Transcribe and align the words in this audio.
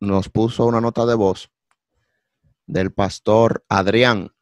nos 0.00 0.28
puso 0.28 0.66
una 0.66 0.80
nota 0.80 1.06
de 1.06 1.14
voz 1.14 1.50
del 2.66 2.92
pastor 2.92 3.64
Adrián, 3.68 4.32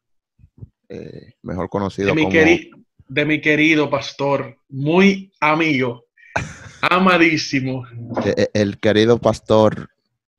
eh, 0.89 1.33
mejor 1.43 1.69
conocido 1.69 2.09
de 2.09 2.15
mi, 2.15 2.21
como 2.23 2.33
queri- 2.33 2.85
de 3.07 3.25
mi 3.25 3.41
querido 3.41 3.89
pastor, 3.89 4.57
muy 4.69 5.31
amigo, 5.39 6.05
amadísimo. 6.81 7.85
eh, 8.25 8.49
el 8.53 8.79
querido 8.79 9.19
pastor, 9.19 9.89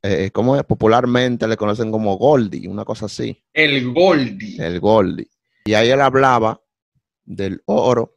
eh, 0.02 0.30
¿cómo 0.32 0.56
es? 0.56 0.64
Popularmente 0.64 1.46
le 1.48 1.56
conocen 1.56 1.90
como 1.90 2.16
Goldie, 2.16 2.68
una 2.68 2.84
cosa 2.84 3.06
así, 3.06 3.42
El 3.52 3.92
Goldie. 3.92 4.56
el 4.64 4.80
Goldie. 4.80 5.30
Y 5.64 5.74
ahí 5.74 5.90
él 5.90 6.00
hablaba 6.00 6.60
del 7.24 7.62
oro 7.66 8.16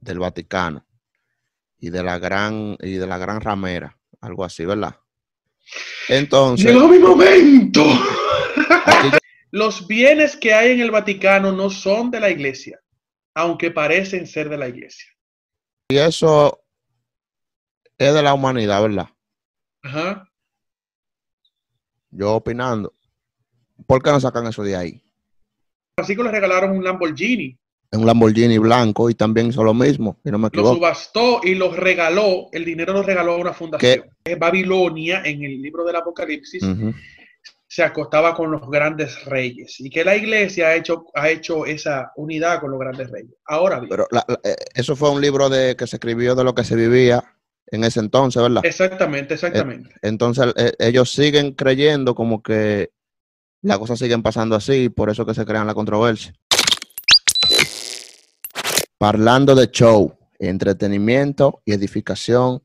del 0.00 0.18
Vaticano 0.18 0.84
y 1.78 1.90
de 1.90 2.02
la 2.02 2.18
gran 2.18 2.76
y 2.80 2.92
de 2.94 3.06
la 3.06 3.18
gran 3.18 3.40
ramera, 3.40 3.98
algo 4.20 4.44
así, 4.44 4.64
¿verdad? 4.64 4.96
Entonces, 6.08 6.66
Llegó 6.72 6.88
mi 6.88 6.98
momento. 6.98 7.82
yo- 7.84 9.18
Los 9.50 9.86
bienes 9.86 10.36
que 10.36 10.54
hay 10.54 10.72
en 10.72 10.80
el 10.80 10.90
Vaticano 10.90 11.52
no 11.52 11.68
son 11.70 12.10
de 12.10 12.20
la 12.20 12.30
iglesia, 12.30 12.80
aunque 13.34 13.70
parecen 13.70 14.26
ser 14.26 14.48
de 14.48 14.56
la 14.58 14.68
iglesia. 14.68 15.06
y 15.90 15.98
eso 15.98 16.62
es 17.98 18.14
de 18.14 18.22
la 18.22 18.32
humanidad, 18.34 18.80
¿verdad? 18.82 19.08
Ajá. 19.82 20.26
Yo 22.10 22.32
opinando. 22.34 22.94
¿Por 23.86 24.02
qué 24.02 24.10
no 24.10 24.20
sacan 24.20 24.46
eso 24.46 24.62
de 24.62 24.74
ahí? 24.76 25.04
Francisco 25.96 26.22
le 26.22 26.30
regalaron 26.30 26.70
un 26.76 26.82
Lamborghini. 26.84 27.58
Un 27.92 28.06
Lamborghini 28.06 28.56
blanco 28.58 29.10
y 29.10 29.14
también 29.14 29.48
hizo 29.48 29.62
lo 29.62 29.74
mismo, 29.74 30.18
si 30.24 30.30
no 30.30 30.38
me 30.38 30.48
Lo 30.52 30.74
subastó 30.74 31.40
y 31.42 31.54
lo 31.54 31.72
regaló. 31.72 32.48
El 32.52 32.64
dinero 32.64 32.92
lo 32.94 33.02
regaló 33.02 33.32
a 33.34 33.36
una 33.36 33.52
fundación. 33.52 34.04
Eh, 34.24 34.34
Babilonia, 34.36 35.22
en 35.24 35.42
el 35.44 35.60
libro 35.60 35.84
del 35.84 35.96
Apocalipsis, 35.96 36.64
se 37.68 37.82
acostaba 37.82 38.34
con 38.34 38.50
los 38.50 38.68
grandes 38.70 39.24
reyes. 39.26 39.78
Y 39.80 39.90
que 39.90 40.04
la 40.04 40.16
iglesia 40.16 40.68
ha 40.68 40.74
hecho, 40.74 41.04
ha 41.14 41.28
hecho 41.30 41.66
esa 41.66 42.12
unidad 42.16 42.60
con 42.60 42.70
los 42.70 42.80
grandes 42.80 43.10
reyes. 43.10 43.32
Ahora 43.46 43.78
bien, 43.78 43.90
Pero 43.90 44.06
la- 44.10 44.24
la- 44.26 44.40
eh, 44.44 44.56
eso 44.74 44.96
fue 44.96 45.10
un 45.10 45.20
libro 45.20 45.48
de 45.48 45.76
que 45.76 45.86
se 45.86 45.96
escribió 45.96 46.34
de 46.34 46.44
lo 46.44 46.54
que 46.54 46.64
se 46.64 46.76
vivía 46.76 47.22
en 47.66 47.84
ese 47.84 48.00
entonces, 48.00 48.42
¿verdad? 48.42 48.64
exactamente, 48.64 49.34
exactamente. 49.34 49.94
Entonces 50.02 50.52
eh, 50.56 50.72
ellos 50.78 51.10
siguen 51.12 51.52
creyendo 51.52 52.14
como 52.14 52.42
que 52.42 52.90
las 53.62 53.78
cosas 53.78 53.98
siguen 53.98 54.22
pasando 54.22 54.56
así, 54.56 54.88
por 54.90 55.08
eso 55.08 55.24
que 55.24 55.32
se 55.34 55.44
crean 55.46 55.66
la 55.66 55.74
controversia. 55.74 56.34
Parlando 58.98 59.54
de 59.54 59.70
show, 59.70 60.16
entretenimiento 60.38 61.60
y 61.64 61.72
edificación 61.72 62.62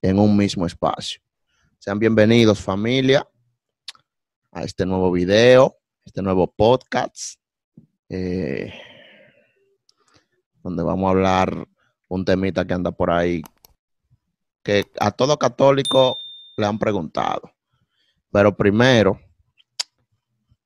en 0.00 0.18
un 0.18 0.36
mismo 0.36 0.66
espacio. 0.66 1.20
Sean 1.78 1.98
bienvenidos 1.98 2.60
familia 2.60 3.26
a 4.52 4.62
este 4.62 4.86
nuevo 4.86 5.10
video, 5.10 5.76
este 6.04 6.22
nuevo 6.22 6.46
podcast, 6.46 7.40
eh, 8.08 8.72
donde 10.62 10.82
vamos 10.82 11.08
a 11.08 11.10
hablar 11.10 11.68
un 12.08 12.24
temita 12.24 12.64
que 12.64 12.74
anda 12.74 12.92
por 12.92 13.10
ahí 13.10 13.42
que 14.62 14.84
a 15.00 15.10
todo 15.10 15.38
católico 15.38 16.18
le 16.56 16.66
han 16.66 16.78
preguntado. 16.78 17.52
Pero 18.30 18.56
primero, 18.56 19.20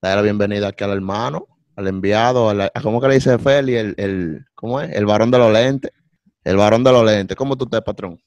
dar 0.00 0.16
la 0.16 0.22
bienvenida 0.22 0.68
aquí 0.68 0.84
al 0.84 0.92
hermano, 0.92 1.46
al 1.76 1.86
enviado, 1.86 2.50
a 2.50 2.54
la- 2.54 2.72
a 2.74 2.80
¿cómo 2.80 3.00
que 3.00 3.08
le 3.08 3.14
dice 3.14 3.38
Feli? 3.38 3.74
El, 3.76 3.94
el, 3.98 4.44
¿Cómo 4.54 4.80
es? 4.80 4.90
El 4.94 5.06
varón 5.06 5.30
de 5.30 5.38
los 5.38 5.52
lentes. 5.52 5.92
El 6.42 6.56
varón 6.56 6.82
de 6.82 6.92
los 6.92 7.04
lentes. 7.04 7.36
¿Cómo 7.36 7.56
tú 7.56 7.64
estás, 7.64 7.82
patrón? 7.82 8.20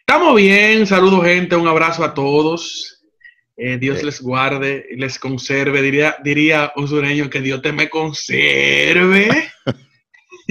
Estamos 0.00 0.36
bien, 0.36 0.86
saludos 0.86 1.24
gente, 1.24 1.54
un 1.56 1.68
abrazo 1.68 2.02
a 2.04 2.14
todos. 2.14 2.94
Eh, 3.56 3.76
Dios 3.78 4.02
les 4.02 4.20
guarde 4.22 4.86
y 4.90 4.96
les 4.96 5.18
conserve. 5.18 5.82
Diría, 5.82 6.16
diría 6.22 6.72
un 6.76 6.86
sureño 6.88 7.28
que 7.28 7.40
Dios 7.40 7.60
te 7.60 7.72
me 7.72 7.88
conserve. 7.90 9.28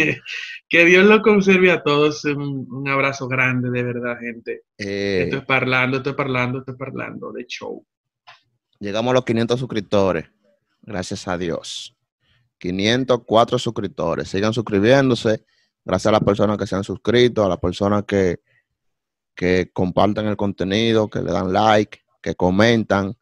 que 0.69 0.85
Dios 0.85 1.05
lo 1.05 1.21
conserve 1.21 1.71
a 1.71 1.81
todos. 1.81 2.23
Un, 2.25 2.67
un 2.69 2.87
abrazo 2.89 3.27
grande, 3.27 3.69
de 3.71 3.83
verdad, 3.83 4.19
gente. 4.19 4.61
Eh, 4.77 5.23
Estoy 5.25 5.41
parlando, 5.41 5.97
estoy 5.97 6.13
parlando, 6.13 6.59
estoy 6.59 6.75
parlando 6.75 7.31
de 7.31 7.45
show. 7.45 7.83
llegamos 8.79 9.11
a 9.11 9.15
los 9.15 9.25
500 9.25 9.59
suscriptores. 9.59 10.25
Gracias 10.81 11.27
a 11.27 11.37
Dios. 11.37 11.96
504 12.57 13.59
suscriptores. 13.59 14.29
Sigan 14.29 14.53
suscribiéndose. 14.53 15.45
Gracias 15.85 16.07
a 16.07 16.11
las 16.11 16.23
personas 16.23 16.57
que 16.57 16.67
se 16.67 16.75
han 16.75 16.83
suscrito, 16.83 17.45
a 17.45 17.49
las 17.49 17.59
personas 17.59 18.03
que, 18.03 18.41
que 19.35 19.71
comparten 19.71 20.27
el 20.27 20.35
contenido, 20.35 21.09
que 21.09 21.21
le 21.21 21.31
dan 21.31 21.53
like, 21.53 21.99
que 22.21 22.35
comentan. 22.35 23.15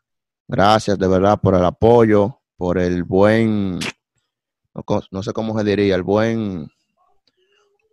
Gracias 0.48 0.98
de 0.98 1.08
verdad 1.08 1.40
por 1.42 1.56
el 1.56 1.66
apoyo, 1.66 2.42
por 2.58 2.78
el 2.78 3.04
buen, 3.04 3.80
no, 5.12 5.24
sé 5.24 5.34
cómo 5.34 5.58
se 5.58 5.64
diría, 5.64 5.96
el 5.96 6.04
buen, 6.04 6.72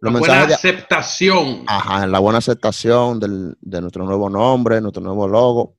los 0.01 0.11
Una 0.11 0.19
buena 0.21 0.47
de, 0.47 0.55
aceptación. 0.55 1.65
Ajá, 1.67 2.07
la 2.07 2.19
buena 2.19 2.39
aceptación 2.39 3.21
del- 3.21 3.57
de 3.61 3.81
nuestro 3.81 4.05
nuevo 4.05 4.29
nombre, 4.29 4.81
nuestro 4.81 5.03
nuevo 5.03 5.29
logo. 5.29 5.77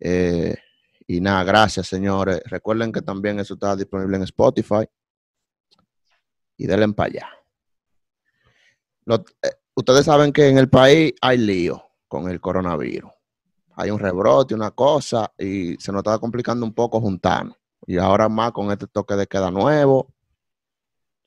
Eh, 0.00 0.54
y 1.06 1.20
nada, 1.20 1.44
gracias, 1.44 1.86
señores. 1.86 2.40
Recuerden 2.46 2.90
que 2.92 3.02
también 3.02 3.38
eso 3.38 3.54
está 3.54 3.76
disponible 3.76 4.16
en 4.16 4.22
Spotify. 4.22 4.88
Y 6.56 6.66
denle 6.66 6.88
para 6.92 7.08
allá. 7.08 7.28
Eh, 9.06 9.50
ustedes 9.74 10.06
saben 10.06 10.32
que 10.32 10.48
en 10.48 10.56
el 10.56 10.68
país 10.68 11.12
hay 11.20 11.38
lío 11.38 11.82
con 12.08 12.30
el 12.30 12.40
coronavirus. 12.40 13.10
Hay 13.76 13.90
un 13.90 13.98
rebrote, 13.98 14.54
una 14.54 14.70
cosa, 14.70 15.32
y 15.36 15.76
se 15.76 15.92
nos 15.92 16.00
está 16.00 16.18
complicando 16.18 16.64
un 16.64 16.72
poco 16.72 17.00
juntarnos. 17.00 17.56
Y 17.86 17.98
ahora 17.98 18.28
más 18.28 18.52
con 18.52 18.70
este 18.70 18.86
toque 18.86 19.14
de 19.14 19.26
queda 19.26 19.50
nuevo. 19.50 20.14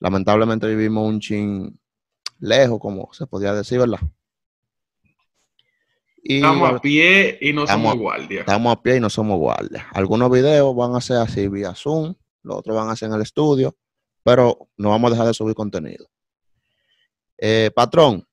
Lamentablemente 0.00 0.66
vivimos 0.66 1.06
un 1.06 1.20
chin 1.20 1.78
lejos, 2.40 2.80
como 2.80 3.12
se 3.12 3.26
podía 3.26 3.52
decir, 3.52 3.78
¿verdad? 3.78 4.00
Y 6.30 6.36
Estamos 6.36 6.70
a 6.74 6.78
pie 6.78 7.38
y 7.40 7.54
no 7.54 7.62
Estamos- 7.64 7.92
somos 7.92 7.98
guardia. 8.02 8.40
estamos 8.40 8.76
a 8.76 8.82
pie 8.82 8.96
y 8.96 9.00
no 9.00 9.08
somos 9.08 9.38
guardias. 9.38 9.86
Algunos 9.94 10.30
videos 10.30 10.76
van 10.76 10.94
a 10.94 11.00
ser 11.00 11.16
así 11.16 11.48
vía 11.48 11.74
Zoom, 11.74 12.14
los 12.42 12.56
otros 12.58 12.76
van 12.76 12.90
a 12.90 12.96
ser 12.96 13.08
en 13.08 13.14
el 13.14 13.22
estudio, 13.22 13.78
pero 14.22 14.68
no 14.76 14.90
vamos 14.90 15.08
a 15.08 15.14
dejar 15.14 15.26
de 15.28 15.32
subir 15.32 15.54
contenido. 15.54 16.06
Eh, 17.38 17.70
patrón, 17.74 18.28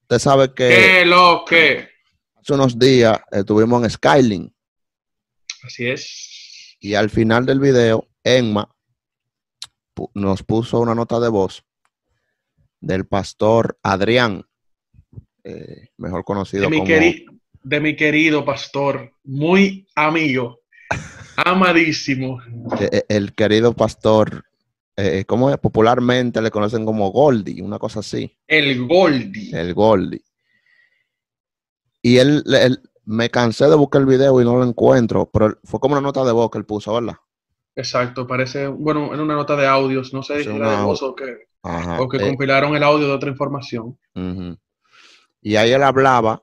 usted 0.00 0.18
sabe 0.18 0.54
que 0.54 0.68
¿Qué 0.68 1.04
lo 1.04 1.44
que? 1.46 1.90
hace 2.36 2.54
unos 2.54 2.78
días 2.78 3.20
estuvimos 3.30 3.82
en 3.84 3.90
Skylink 3.90 4.54
Así 5.62 5.86
es. 5.88 6.76
y 6.80 6.94
al 6.94 7.10
final 7.10 7.44
del 7.44 7.60
video, 7.60 8.08
Emma 8.22 8.74
nos 10.14 10.42
puso 10.42 10.80
una 10.80 10.94
nota 10.94 11.20
de 11.20 11.28
voz 11.28 11.64
del 12.80 13.06
pastor 13.06 13.78
Adrián, 13.82 14.46
eh, 15.44 15.88
mejor 15.98 16.24
conocido 16.24 16.64
de 16.64 16.68
mi, 16.70 16.76
como 16.78 16.86
queri- 16.86 17.24
de 17.62 17.80
mi 17.80 17.96
querido 17.96 18.44
pastor, 18.44 19.12
muy 19.24 19.86
amigo, 19.94 20.60
amadísimo. 21.36 22.40
eh, 22.80 22.88
eh, 22.92 23.04
el 23.08 23.34
querido 23.34 23.74
pastor, 23.74 24.44
eh, 24.96 25.24
¿cómo 25.26 25.50
es? 25.50 25.58
Popularmente 25.58 26.40
le 26.42 26.50
conocen 26.50 26.84
como 26.84 27.10
Goldie, 27.10 27.62
una 27.62 27.78
cosa 27.78 28.00
así, 28.00 28.36
El 28.48 28.86
Goldie. 28.86 29.50
el 29.60 29.74
Goldie. 29.74 30.22
Y 32.02 32.18
él, 32.18 32.44
él- 32.46 32.80
me 33.06 33.28
cansé 33.30 33.66
de 33.66 33.74
buscar 33.74 34.00
el 34.00 34.06
video 34.06 34.40
y 34.40 34.44
no 34.44 34.56
lo 34.56 34.64
encuentro, 34.64 35.28
pero 35.30 35.58
fue 35.64 35.78
como 35.80 35.94
una 35.94 36.00
nota 36.00 36.24
de 36.24 36.32
voz 36.32 36.50
que 36.50 36.58
él 36.58 36.64
puso, 36.64 36.94
¿verdad? 36.94 37.16
Exacto, 37.76 38.26
parece, 38.26 38.68
bueno, 38.68 39.12
en 39.12 39.20
una 39.20 39.34
nota 39.34 39.56
de 39.56 39.66
audios, 39.66 40.14
no 40.14 40.22
sé 40.22 40.42
si 40.44 40.48
era 40.48 40.70
de 40.78 40.84
voz 40.86 41.02
o 41.02 41.14
que, 41.14 41.48
Ajá. 41.62 42.00
o 42.00 42.08
que 42.08 42.18
eh, 42.18 42.20
compilaron 42.20 42.74
el 42.76 42.82
audio 42.84 43.08
de 43.08 43.12
otra 43.12 43.30
información. 43.30 43.98
Y 45.44 45.56
ahí 45.56 45.72
él 45.72 45.82
hablaba 45.82 46.42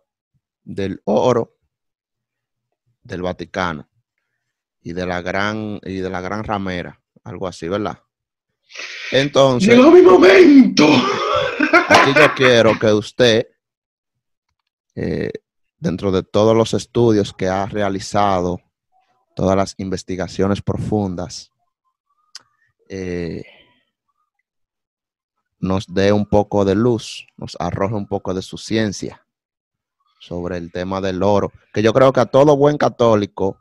del 0.64 1.02
oro 1.06 1.58
del 3.02 3.24
Vaticano 3.24 3.90
y 4.80 4.94
de 4.94 5.08
la 5.08 5.24
gran 5.24 5.80
y 5.84 5.96
de 5.96 6.10
la 6.12 6.22
gran 6.22 6.44
ramera, 6.44 7.02
algo 7.24 7.48
así, 7.48 7.68
¿verdad? 7.68 7.98
Entonces, 9.12 9.76
Llegó 9.76 9.90
mi 9.90 10.04
momento. 10.04 10.86
aquí 11.90 12.14
yo 12.16 12.34
quiero 12.36 12.78
que 12.78 12.94
usted, 12.94 13.48
eh, 14.94 15.32
dentro 15.80 16.12
de 16.12 16.22
todos 16.22 16.56
los 16.56 16.76
estudios 16.76 17.34
que 17.34 17.48
ha 17.48 17.66
realizado, 17.66 18.62
todas 19.36 19.58
las 19.58 19.74
investigaciones 19.80 20.62
profundas, 20.62 21.52
eh, 22.88 23.44
nos 25.62 25.86
dé 25.94 26.12
un 26.12 26.26
poco 26.26 26.66
de 26.66 26.76
luz, 26.76 27.26
nos 27.38 27.56
arroje 27.60 27.96
un 27.96 28.08
poco 28.08 28.34
de 28.34 28.42
su 28.42 28.58
ciencia 28.58 29.26
sobre 30.20 30.58
el 30.58 30.72
tema 30.72 31.02
del 31.02 31.24
oro, 31.24 31.52
que 31.74 31.82
yo 31.82 31.94
creo 31.94 32.12
que 32.14 32.20
a 32.20 32.26
todo 32.26 32.56
buen 32.58 32.78
católico 32.78 33.58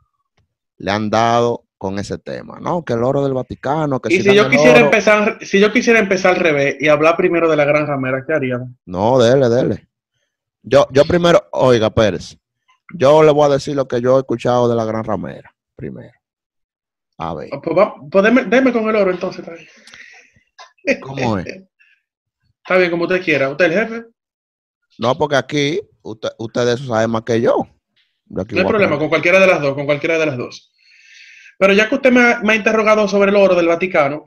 le 0.77 0.91
han 0.91 1.09
dado 1.09 1.63
con 1.77 1.97
ese 1.97 2.17
tema, 2.19 2.59
¿no? 2.59 2.83
Que 2.83 2.93
el 2.93 3.03
oro 3.03 3.23
del 3.23 3.33
Vaticano, 3.33 3.99
que 3.99 4.13
Y 4.13 4.21
si 4.21 4.35
yo 4.35 4.47
quisiera 4.49 4.75
oro- 4.77 4.85
empezar, 4.85 5.39
si 5.41 5.59
yo 5.59 5.71
quisiera 5.71 5.99
empezar 5.99 6.35
al 6.35 6.39
revés 6.41 6.75
y 6.79 6.87
hablar 6.89 7.17
primero 7.17 7.49
de 7.49 7.55
la 7.55 7.65
gran 7.65 7.87
ramera, 7.87 8.23
¿qué 8.25 8.33
haríamos? 8.33 8.69
No, 8.85 9.17
dele, 9.17 9.49
dele. 9.49 9.87
Yo, 10.61 10.85
yo 10.91 11.05
primero, 11.05 11.43
oiga, 11.51 11.89
Pérez, 11.89 12.37
Yo 12.93 13.23
le 13.23 13.31
voy 13.31 13.45
a 13.45 13.53
decir 13.53 13.75
lo 13.75 13.87
que 13.87 13.99
yo 14.01 14.17
he 14.17 14.19
escuchado 14.19 14.67
de 14.69 14.75
la 14.75 14.83
Gran 14.85 15.03
Ramera, 15.05 15.55
primero. 15.75 16.11
A 17.17 17.33
ver. 17.33 17.49
Ah, 17.53 17.61
Pues, 17.63 17.77
va- 17.77 17.95
pues 18.11 18.23
deme, 18.25 18.43
deme 18.43 18.71
con 18.73 18.87
el 18.89 18.95
oro 18.97 19.11
entonces. 19.11 19.45
¿Cómo 21.01 21.37
es? 21.39 21.45
Está 22.71 22.79
bien, 22.79 22.91
como 22.91 23.03
usted 23.03 23.21
quiera. 23.21 23.49
¿Usted 23.49 23.65
es 23.65 23.71
el 23.71 23.79
jefe? 23.79 24.05
No, 24.97 25.17
porque 25.17 25.35
aquí 25.35 25.81
usted, 26.03 26.29
usted 26.37 26.65
de 26.65 26.73
eso 26.75 26.85
sabe 26.85 27.05
más 27.05 27.23
que 27.23 27.41
yo. 27.41 27.67
No 28.29 28.45
hay 28.47 28.63
problema, 28.63 28.97
con 28.97 29.09
cualquiera 29.09 29.41
de 29.41 29.47
las 29.47 29.59
dos, 29.59 29.73
con 29.73 29.85
cualquiera 29.85 30.17
de 30.17 30.25
las 30.25 30.37
dos. 30.37 30.71
Pero 31.59 31.73
ya 31.73 31.89
que 31.89 31.95
usted 31.95 32.13
me 32.13 32.21
ha, 32.21 32.39
me 32.39 32.53
ha 32.53 32.55
interrogado 32.55 33.09
sobre 33.09 33.29
el 33.29 33.35
oro 33.35 33.55
del 33.55 33.67
Vaticano, 33.67 34.23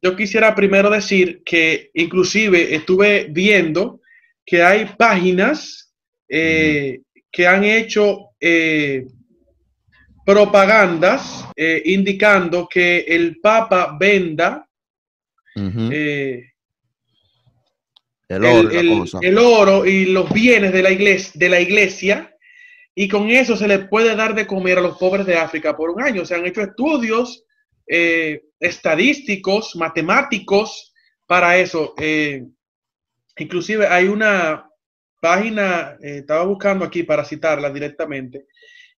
yo 0.00 0.14
quisiera 0.14 0.54
primero 0.54 0.90
decir 0.90 1.42
que 1.44 1.90
inclusive 1.94 2.72
estuve 2.72 3.26
viendo 3.30 4.00
que 4.46 4.62
hay 4.62 4.84
páginas 4.96 5.92
eh, 6.28 7.00
que 7.32 7.48
han 7.48 7.64
hecho 7.64 8.28
eh, 8.40 9.08
propagandas 10.24 11.46
eh, 11.56 11.82
indicando 11.84 12.68
que 12.68 13.00
el 13.08 13.40
Papa 13.40 13.96
venda 13.98 14.68
el 18.36 18.44
oro, 18.44 18.70
el, 18.70 18.72
y 18.72 18.74
la 18.74 18.80
el- 18.92 18.98
cosa. 19.00 19.18
el 19.22 19.38
oro 19.38 19.86
y 19.86 20.06
los 20.06 20.32
bienes 20.32 20.72
de 20.72 20.82
la, 20.82 20.90
iglesia, 20.90 21.32
de 21.34 21.48
la 21.48 21.60
iglesia 21.60 22.36
y 22.94 23.08
con 23.08 23.30
eso 23.30 23.56
se 23.56 23.68
le 23.68 23.80
puede 23.80 24.14
dar 24.16 24.34
de 24.34 24.46
comer 24.46 24.78
a 24.78 24.82
los 24.82 24.98
pobres 24.98 25.26
de 25.26 25.36
África 25.36 25.76
por 25.76 25.90
un 25.90 26.02
año. 26.02 26.24
Se 26.24 26.34
han 26.34 26.46
hecho 26.46 26.60
estudios 26.62 27.44
eh, 27.86 28.42
estadísticos, 28.58 29.74
matemáticos 29.76 30.92
para 31.26 31.58
eso. 31.58 31.94
Eh, 31.98 32.44
inclusive 33.36 33.86
hay 33.86 34.06
una 34.06 34.66
página, 35.20 35.96
eh, 36.02 36.18
estaba 36.18 36.44
buscando 36.44 36.84
aquí 36.84 37.02
para 37.04 37.24
citarla 37.24 37.70
directamente, 37.70 38.46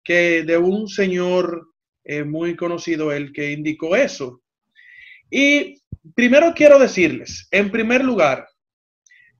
que 0.04 0.44
de 0.44 0.58
un 0.58 0.88
señor 0.88 1.68
eh, 2.04 2.24
muy 2.24 2.56
conocido, 2.56 3.12
el 3.12 3.32
que 3.32 3.52
indicó 3.52 3.96
eso. 3.96 4.42
Y 5.30 5.82
primero 6.16 6.54
quiero 6.56 6.80
decirles, 6.80 7.48
en 7.52 7.70
primer 7.72 8.04
lugar, 8.04 8.48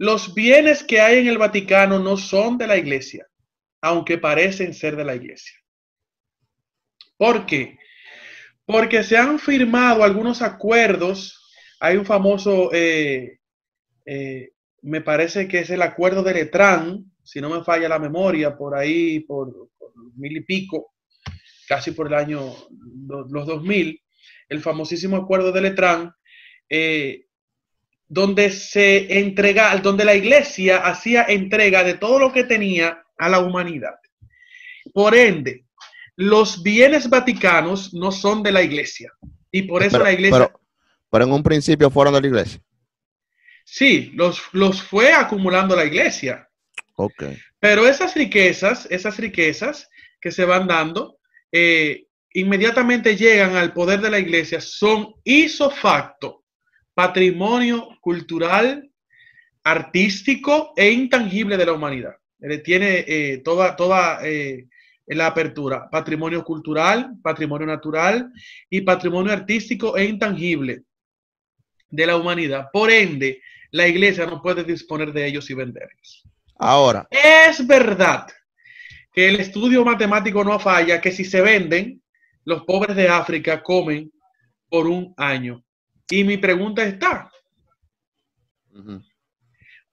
los 0.02 0.34
bienes 0.34 0.84
que 0.84 1.00
hay 1.00 1.20
en 1.20 1.28
el 1.28 1.38
Vaticano 1.38 2.00
no 2.00 2.18
son 2.18 2.58
de 2.58 2.66
la 2.66 2.76
iglesia, 2.76 3.28
aunque 3.82 4.18
parecen 4.18 4.74
ser 4.74 4.96
de 4.96 5.06
la 5.06 5.14
iglesia. 5.14 5.54
¿Por 7.18 7.46
qué? 7.46 7.78
Porque 8.66 9.04
se 9.04 9.16
han 9.16 9.38
firmado 9.38 10.04
algunos 10.04 10.42
acuerdos. 10.42 11.54
Hay 11.80 11.98
un 11.98 12.06
famoso, 12.08 12.74
eh, 12.74 13.42
eh, 14.08 14.50
me 14.82 15.02
parece 15.02 15.48
que 15.48 15.60
es 15.60 15.70
el 15.70 15.84
acuerdo 15.84 16.24
de 16.24 16.34
Letrán, 16.34 17.06
si 17.24 17.40
no 17.40 17.52
me 17.52 17.64
falla 17.64 17.88
la 17.88 18.00
memoria, 18.00 18.58
por 18.58 18.76
ahí, 18.76 19.20
por, 19.20 19.70
mil 20.16 20.36
y 20.36 20.42
pico, 20.42 20.96
casi 21.68 21.92
por 21.92 22.08
el 22.08 22.16
año, 22.16 22.56
los 23.08 23.46
2000, 23.46 24.02
el 24.50 24.62
famosísimo 24.62 25.18
acuerdo 25.18 25.52
de 25.52 25.62
Letrán, 25.62 26.12
eh, 26.68 27.28
donde 28.14 28.50
se 28.52 29.20
entrega, 29.20 29.74
donde 29.78 30.04
la 30.04 30.14
iglesia 30.16 30.80
hacía 30.86 31.24
entrega 31.30 31.82
de 31.82 31.94
todo 31.94 32.20
lo 32.20 32.34
que 32.34 32.44
tenía 32.44 33.02
a 33.18 33.30
la 33.30 33.40
humanidad. 33.40 33.96
Por 34.94 35.16
ende, 35.16 35.64
los 36.18 36.62
bienes 36.62 37.10
vaticanos 37.10 37.94
no 37.94 38.12
son 38.12 38.44
de 38.44 38.52
la 38.52 38.64
iglesia. 38.64 39.14
Y 39.50 39.62
por 39.62 39.82
eso 39.82 39.92
pero, 39.94 40.04
la 40.04 40.12
iglesia, 40.12 40.38
pero- 40.40 40.60
pero 41.10 41.24
en 41.24 41.32
un 41.32 41.42
principio 41.42 41.90
fueron 41.90 42.14
de 42.14 42.20
la 42.22 42.28
iglesia. 42.28 42.60
sí, 43.64 44.12
los, 44.14 44.42
los 44.52 44.82
fue 44.84 45.14
acumulando 45.14 45.74
la 45.74 45.86
iglesia. 45.86 46.50
Ok. 46.96 47.24
Pero 47.62 47.88
esas 47.88 48.14
riquezas, 48.16 48.88
esas 48.92 49.16
riquezas 49.18 49.88
que 50.20 50.32
se 50.32 50.44
van 50.44 50.68
dando, 50.68 51.18
eh, 51.54 52.08
inmediatamente 52.34 53.16
llegan 53.16 53.56
al 53.56 53.72
poder 53.72 54.02
de 54.02 54.10
la 54.10 54.20
iglesia, 54.20 54.60
son 54.60 55.14
iso 55.24 55.70
facto, 55.70 56.41
patrimonio 57.02 57.98
cultural, 58.00 58.88
artístico 59.64 60.72
e 60.76 60.92
intangible 60.92 61.58
de 61.58 61.66
la 61.66 61.74
humanidad. 61.74 62.16
Eh, 62.40 62.60
Tiene 62.60 63.04
eh, 63.08 63.42
toda, 63.44 63.76
toda 63.76 64.20
eh, 64.24 64.68
la 65.08 65.26
apertura, 65.26 65.90
patrimonio 65.90 66.44
cultural, 66.44 67.16
patrimonio 67.24 67.66
natural 67.66 68.32
y 68.70 68.82
patrimonio 68.82 69.34
artístico 69.34 69.98
e 69.98 70.06
intangible 70.06 70.84
de 71.90 72.06
la 72.06 72.18
humanidad. 72.18 72.68
Por 72.72 72.92
ende, 72.92 73.42
la 73.72 73.88
iglesia 73.88 74.28
no 74.28 74.40
puede 74.40 74.64
disponer 74.64 75.12
de 75.12 75.26
ellos 75.26 75.50
y 75.50 75.56
venderlos. 75.56 76.24
Ahora, 76.60 77.08
Es 77.10 77.66
verdad 77.66 78.28
que 79.12 79.28
el 79.28 79.40
estudio 79.40 79.84
matemático 79.84 80.44
no 80.44 80.60
falla, 80.60 81.02
que 81.02 81.12
si 81.12 81.26
se 81.26 81.42
venden, 81.42 82.04
los 82.46 82.62
pobres 82.64 82.96
de 82.96 83.10
África 83.10 83.64
comen 83.64 84.12
por 84.70 84.86
un 84.86 85.16
año. 85.18 85.64
Y 86.12 86.24
mi 86.24 86.38
pregunta 86.38 86.84
está, 86.84 87.32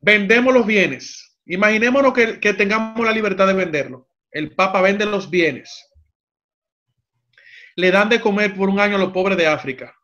vendemos 0.00 0.53
los 0.53 0.67
bienes. 0.67 1.38
Imaginémonos 1.47 2.12
que, 2.12 2.41
que 2.41 2.53
tengamos 2.53 3.06
la 3.06 3.12
libertad 3.12 3.47
de 3.47 3.55
venderlo. 3.55 4.09
El 4.31 4.55
Papa 4.55 4.82
vende 4.82 5.06
los 5.06 5.31
bienes. 5.31 5.88
Le 7.76 7.91
dan 7.91 8.09
de 8.09 8.20
comer 8.20 8.55
por 8.55 8.69
un 8.69 8.81
año 8.81 8.97
a 8.97 8.99
los 8.99 9.12
pobres 9.12 9.38
de 9.38 9.47
África. 9.47 9.94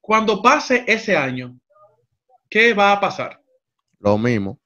Cuando 0.00 0.42
pase 0.42 0.84
ese 0.86 1.16
año, 1.16 1.58
¿qué 2.50 2.74
va 2.74 2.92
a 2.92 3.00
pasar? 3.00 3.40
lo 4.04 4.18
mismo. 4.18 4.60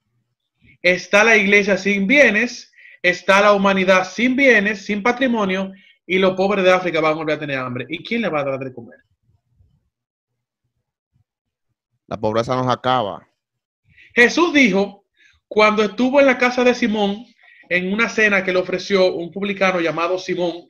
está 0.81 1.23
la 1.23 1.37
iglesia 1.37 1.77
sin 1.77 2.07
bienes, 2.07 2.73
está 3.01 3.39
la 3.39 3.53
humanidad 3.53 4.05
sin 4.05 4.35
bienes, 4.35 4.85
sin 4.85 5.01
patrimonio, 5.01 5.71
y 6.05 6.19
los 6.19 6.33
pobres 6.35 6.65
de 6.65 6.71
África 6.71 6.99
van 6.99 7.13
a 7.13 7.15
volver 7.15 7.35
a 7.37 7.39
tener 7.39 7.57
hambre. 7.57 7.85
¿Y 7.87 8.03
quién 8.03 8.21
le 8.21 8.27
va 8.27 8.41
a 8.41 8.43
dar 8.43 8.59
de 8.59 8.73
comer? 8.73 8.99
La 12.09 12.17
pobreza 12.17 12.55
nos 12.55 12.67
acaba. 12.67 13.27
Jesús 14.15 14.51
dijo, 14.51 15.05
cuando 15.47 15.83
estuvo 15.83 16.19
en 16.19 16.25
la 16.25 16.39
casa 16.39 16.63
de 16.63 16.73
Simón, 16.73 17.23
en 17.69 17.93
una 17.93 18.09
cena 18.09 18.43
que 18.43 18.51
le 18.51 18.57
ofreció 18.57 19.13
un 19.13 19.31
publicano 19.31 19.79
llamado 19.79 20.17
Simón, 20.17 20.67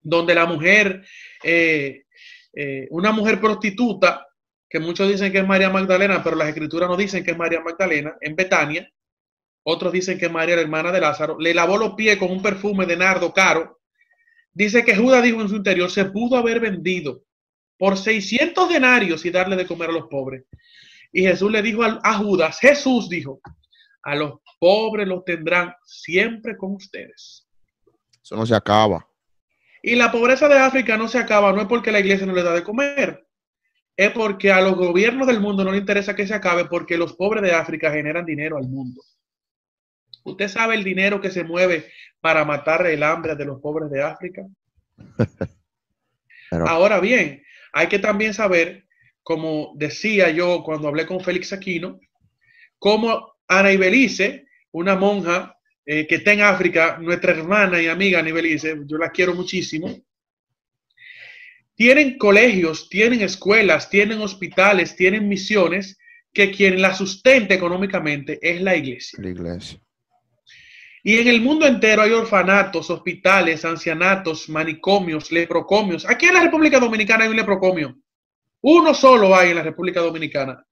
donde 0.00 0.34
la 0.34 0.46
mujer, 0.46 1.04
eh, 1.44 2.04
eh, 2.54 2.88
una 2.90 3.12
mujer 3.12 3.40
prostituta, 3.40 4.26
que 4.70 4.80
muchos 4.80 5.06
dicen 5.06 5.30
que 5.30 5.38
es 5.38 5.46
María 5.46 5.68
Magdalena, 5.68 6.24
pero 6.24 6.34
las 6.34 6.48
escrituras 6.48 6.88
no 6.88 6.96
dicen 6.96 7.22
que 7.22 7.32
es 7.32 7.36
María 7.36 7.60
Magdalena, 7.60 8.16
en 8.22 8.34
Betania, 8.34 8.90
otros 9.64 9.92
dicen 9.92 10.18
que 10.18 10.26
es 10.26 10.32
María, 10.32 10.56
la 10.56 10.62
hermana 10.62 10.90
de 10.92 11.00
Lázaro, 11.00 11.38
le 11.38 11.52
lavó 11.52 11.76
los 11.76 11.92
pies 11.92 12.16
con 12.16 12.30
un 12.30 12.40
perfume 12.40 12.86
de 12.86 12.96
nardo 12.96 13.34
caro. 13.34 13.80
Dice 14.54 14.82
que 14.82 14.96
Judas 14.96 15.22
dijo 15.22 15.42
en 15.42 15.50
su 15.50 15.56
interior, 15.56 15.90
se 15.90 16.06
pudo 16.06 16.38
haber 16.38 16.58
vendido 16.58 17.22
por 17.82 17.98
600 17.98 18.68
denarios 18.68 19.24
y 19.24 19.30
darle 19.30 19.56
de 19.56 19.66
comer 19.66 19.90
a 19.90 19.92
los 19.92 20.06
pobres. 20.06 20.44
Y 21.10 21.22
Jesús 21.22 21.50
le 21.50 21.62
dijo 21.62 21.82
a, 21.82 21.98
a 22.04 22.14
Judas, 22.14 22.60
Jesús 22.60 23.08
dijo, 23.08 23.40
a 24.04 24.14
los 24.14 24.34
pobres 24.60 25.08
los 25.08 25.24
tendrán 25.24 25.74
siempre 25.84 26.56
con 26.56 26.76
ustedes. 26.76 27.44
Eso 28.22 28.36
no 28.36 28.46
se 28.46 28.54
acaba. 28.54 29.04
Y 29.82 29.96
la 29.96 30.12
pobreza 30.12 30.46
de 30.46 30.60
África 30.60 30.96
no 30.96 31.08
se 31.08 31.18
acaba, 31.18 31.52
no 31.52 31.60
es 31.60 31.66
porque 31.66 31.90
la 31.90 31.98
iglesia 31.98 32.24
no 32.24 32.34
le 32.34 32.44
da 32.44 32.54
de 32.54 32.62
comer, 32.62 33.26
es 33.96 34.12
porque 34.12 34.52
a 34.52 34.60
los 34.60 34.76
gobiernos 34.76 35.26
del 35.26 35.40
mundo 35.40 35.64
no 35.64 35.72
le 35.72 35.78
interesa 35.78 36.14
que 36.14 36.28
se 36.28 36.34
acabe 36.34 36.66
porque 36.66 36.96
los 36.96 37.14
pobres 37.14 37.42
de 37.42 37.50
África 37.50 37.90
generan 37.90 38.24
dinero 38.24 38.58
al 38.58 38.68
mundo. 38.68 39.02
¿Usted 40.22 40.46
sabe 40.46 40.76
el 40.76 40.84
dinero 40.84 41.20
que 41.20 41.32
se 41.32 41.42
mueve 41.42 41.90
para 42.20 42.44
matar 42.44 42.86
el 42.86 43.02
hambre 43.02 43.34
de 43.34 43.44
los 43.44 43.60
pobres 43.60 43.90
de 43.90 44.04
África? 44.04 44.46
Pero, 46.48 46.68
Ahora 46.68 47.00
bien, 47.00 47.42
hay 47.72 47.88
que 47.88 47.98
también 47.98 48.34
saber, 48.34 48.86
como 49.22 49.72
decía 49.76 50.30
yo 50.30 50.62
cuando 50.62 50.88
hablé 50.88 51.06
con 51.06 51.20
Félix 51.20 51.52
Aquino, 51.52 51.98
cómo 52.78 53.34
Ana 53.48 53.72
Ibelice, 53.72 54.46
una 54.72 54.94
monja 54.96 55.58
eh, 55.84 56.06
que 56.06 56.16
está 56.16 56.32
en 56.32 56.42
África, 56.42 56.98
nuestra 57.00 57.32
hermana 57.32 57.80
y 57.80 57.88
amiga 57.88 58.20
Ana 58.20 58.28
Ibelice, 58.28 58.76
yo 58.86 58.98
la 58.98 59.10
quiero 59.10 59.34
muchísimo, 59.34 60.04
tienen 61.74 62.18
colegios, 62.18 62.88
tienen 62.88 63.22
escuelas, 63.22 63.88
tienen 63.88 64.20
hospitales, 64.20 64.94
tienen 64.94 65.28
misiones, 65.28 65.98
que 66.32 66.50
quien 66.50 66.80
la 66.80 66.94
sustenta 66.94 67.54
económicamente 67.54 68.38
es 68.40 68.60
la 68.62 68.76
iglesia. 68.76 69.18
la 69.20 69.30
iglesia. 69.30 69.80
Y 71.04 71.18
en 71.18 71.28
el 71.28 71.40
mundo 71.40 71.66
entero 71.66 72.02
hay 72.02 72.12
orfanatos, 72.12 72.88
hospitales, 72.90 73.64
ancianatos, 73.64 74.48
manicomios, 74.48 75.32
leprocomios. 75.32 76.08
Aquí 76.08 76.26
en 76.26 76.34
la 76.34 76.42
República 76.42 76.78
Dominicana 76.78 77.24
hay 77.24 77.30
un 77.30 77.36
leprocomio. 77.36 77.96
Uno 78.60 78.94
solo 78.94 79.34
hay 79.34 79.50
en 79.50 79.56
la 79.56 79.62
República 79.64 80.00
Dominicana. 80.00 80.64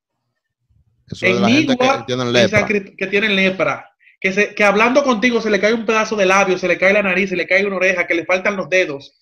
Eso 1.09 1.27
es 1.27 1.33
de 1.33 1.37
En 1.37 1.43
la 1.43 1.49
gente 1.49 1.77
que 1.77 2.05
tienen 2.07 2.27
en 2.29 2.33
lepra. 2.33 2.67
Que 2.97 3.07
tienen 3.09 3.37
lepra. 3.37 3.91
Que, 4.21 4.33
se- 4.33 4.55
que 4.55 4.63
hablando 4.63 5.03
contigo 5.03 5.41
se 5.41 5.51
le 5.51 5.59
cae 5.59 5.73
un 5.75 5.85
pedazo 5.87 6.15
de 6.15 6.27
labio, 6.27 6.57
se 6.59 6.69
le 6.69 6.79
cae 6.79 6.93
la 6.93 7.03
nariz, 7.03 7.31
se 7.31 7.37
le 7.37 7.47
cae 7.49 7.67
una 7.67 7.77
oreja, 7.77 8.07
que 8.07 8.15
le 8.15 8.25
faltan 8.25 8.57
los 8.57 8.69
dedos. 8.69 9.19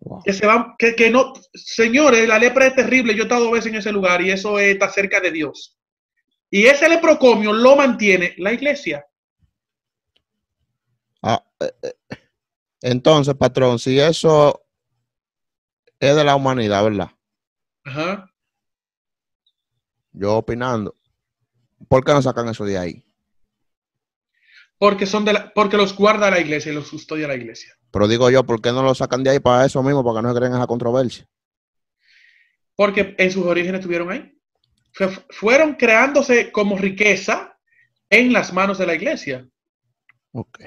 Wow. 0.00 0.22
Que 0.24 0.32
se 0.32 0.46
van, 0.46 0.74
que, 0.78 0.96
que 0.96 1.10
no, 1.10 1.34
señores, 1.54 2.26
la 2.26 2.38
lepra 2.38 2.66
es 2.66 2.74
terrible. 2.74 3.14
Yo 3.14 3.22
he 3.22 3.26
estado 3.26 3.44
dos 3.44 3.52
veces 3.52 3.70
en 3.72 3.78
ese 3.78 3.92
lugar 3.92 4.22
y 4.22 4.30
eso 4.32 4.58
está 4.58 4.88
cerca 4.90 5.20
de 5.20 5.30
Dios. 5.30 5.78
Y 6.50 6.64
ese 6.64 6.88
leprocomio 6.88 7.52
lo 7.52 7.76
mantiene 7.76 8.34
la 8.38 8.52
iglesia. 8.52 9.04
Ah, 11.22 11.44
eh, 11.60 11.72
eh, 11.82 11.94
entonces, 12.82 13.34
patrón, 13.34 13.78
si 13.78 13.98
eso 13.98 14.64
es 15.98 16.14
de 16.14 16.24
la 16.24 16.36
humanidad, 16.36 16.84
¿verdad? 16.84 17.10
Ajá. 17.84 18.32
Yo 20.12 20.36
opinando, 20.36 20.94
¿por 21.88 22.04
qué 22.04 22.12
no 22.12 22.22
sacan 22.22 22.48
eso 22.48 22.64
de 22.64 22.78
ahí? 22.78 23.04
Porque, 24.78 25.06
son 25.06 25.24
de 25.24 25.32
la- 25.32 25.52
porque 25.52 25.76
los 25.76 25.94
guarda 25.96 26.30
la 26.30 26.38
iglesia 26.40 26.70
y 26.70 26.74
los 26.74 26.90
custodia 26.90 27.26
la 27.26 27.34
iglesia. 27.34 27.74
Pero 27.90 28.06
digo 28.06 28.30
yo, 28.30 28.44
¿por 28.44 28.60
qué 28.60 28.70
no 28.70 28.82
lo 28.82 28.94
sacan 28.94 29.24
de 29.24 29.30
ahí 29.30 29.40
para 29.40 29.64
eso 29.66 29.82
mismo? 29.82 30.04
Para 30.04 30.18
que 30.20 30.22
no 30.22 30.32
se 30.32 30.38
creen 30.38 30.54
esa 30.54 30.66
controversia. 30.66 31.28
Porque 32.76 33.16
en 33.18 33.32
sus 33.32 33.44
orígenes 33.44 33.80
estuvieron 33.80 34.10
ahí. 34.12 34.32
Fue- 34.92 35.08
fueron 35.30 35.74
creándose 35.74 36.52
como 36.52 36.76
riqueza 36.78 37.58
en 38.08 38.32
las 38.32 38.52
manos 38.52 38.78
de 38.78 38.86
la 38.86 38.94
iglesia. 38.94 39.48
Ok. 40.32 40.60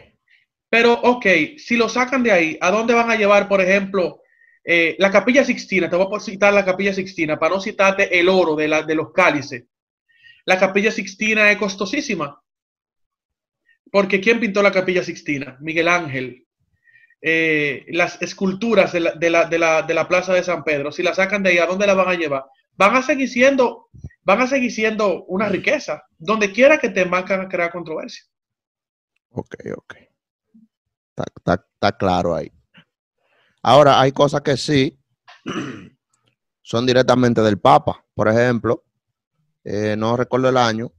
Pero, 0.72 0.94
ok, 0.94 1.26
si 1.58 1.76
lo 1.76 1.90
sacan 1.90 2.24
de 2.24 2.32
ahí, 2.32 2.58
¿a 2.62 2.72
dónde 2.72 2.94
van 2.94 3.12
a 3.12 3.18
llevar, 3.18 3.50
por 3.50 3.60
ejemplo, 3.60 4.22
eh, 4.64 4.96
la 5.00 5.12
capilla 5.12 5.44
Sixtina? 5.44 5.90
Te 5.90 5.98
voy 5.98 6.08
a 6.16 6.20
citar 6.22 6.54
la 6.54 6.64
capilla 6.64 6.94
Sixtina 6.94 7.38
para 7.38 7.56
no 7.56 7.60
citarte 7.60 8.18
el 8.18 8.30
oro 8.30 8.56
de, 8.56 8.96
los 8.96 9.12
cálices. 9.12 9.66
La 10.46 10.58
capilla 10.58 10.90
Sixtina 10.90 11.52
es 11.52 11.58
costosísima. 11.58 12.42
Porque 13.92 14.22
¿quién 14.22 14.40
pintó 14.40 14.64
la 14.64 14.72
capilla 14.72 15.04
Sixtina? 15.04 15.58
Miguel 15.60 15.90
Ángel. 15.90 16.48
Eh, 17.22 17.86
las 17.90 18.22
esculturas 18.22 18.94
de 18.94 19.30
la 19.30 20.08
Plaza 20.08 20.34
de 20.34 20.44
San 20.44 20.64
Pedro, 20.64 20.94
si 20.94 21.04
la 21.04 21.14
sacan 21.14 21.44
de 21.44 21.50
ahí, 21.50 21.58
¿a 21.58 21.66
dónde 21.66 21.86
la 21.86 21.96
van 21.96 22.08
a 22.08 22.16
llevar? 22.16 22.46
Van 22.78 22.96
a 22.96 23.04
seguir 23.04 23.28
siendo, 23.28 23.90
van 24.24 24.40
a 24.40 24.48
seguir 24.48 24.72
siendo 24.72 25.26
una 25.26 25.50
riqueza. 25.50 26.06
Donde 26.18 26.54
quiera 26.54 26.78
que 26.78 26.88
te 26.88 27.04
marcan 27.04 27.42
a 27.42 27.50
crear 27.50 27.74
controversia. 27.74 28.24
Ok, 29.32 29.56
ok. 29.76 30.11
Está, 31.16 31.24
está- 31.36 31.66
está 31.74 31.98
claro 31.98 32.36
ahí. 32.36 32.52
Ahora, 33.64 34.00
hay 34.00 34.12
cosas 34.12 34.42
que 34.42 34.58
sí 34.58 34.98
son 36.62 36.86
directamente 36.86 37.42
del 37.42 37.60
Papa. 37.60 38.04
Por 38.14 38.28
ejemplo, 38.28 38.84
eh, 39.64 39.96
no 39.98 40.16
recuerdo 40.18 40.50
el 40.50 40.58
año, 40.58 40.92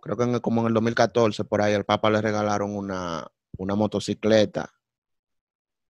creo 0.00 0.16
que 0.16 0.24
en 0.24 0.34
el- 0.34 0.40
como 0.40 0.60
en 0.62 0.68
el 0.68 0.74
2014, 0.74 1.44
por 1.44 1.62
ahí, 1.62 1.74
al 1.74 1.84
Papa 1.84 2.10
le 2.10 2.20
regalaron 2.20 2.74
una, 2.76 3.26
una 3.58 3.74
motocicleta 3.74 4.70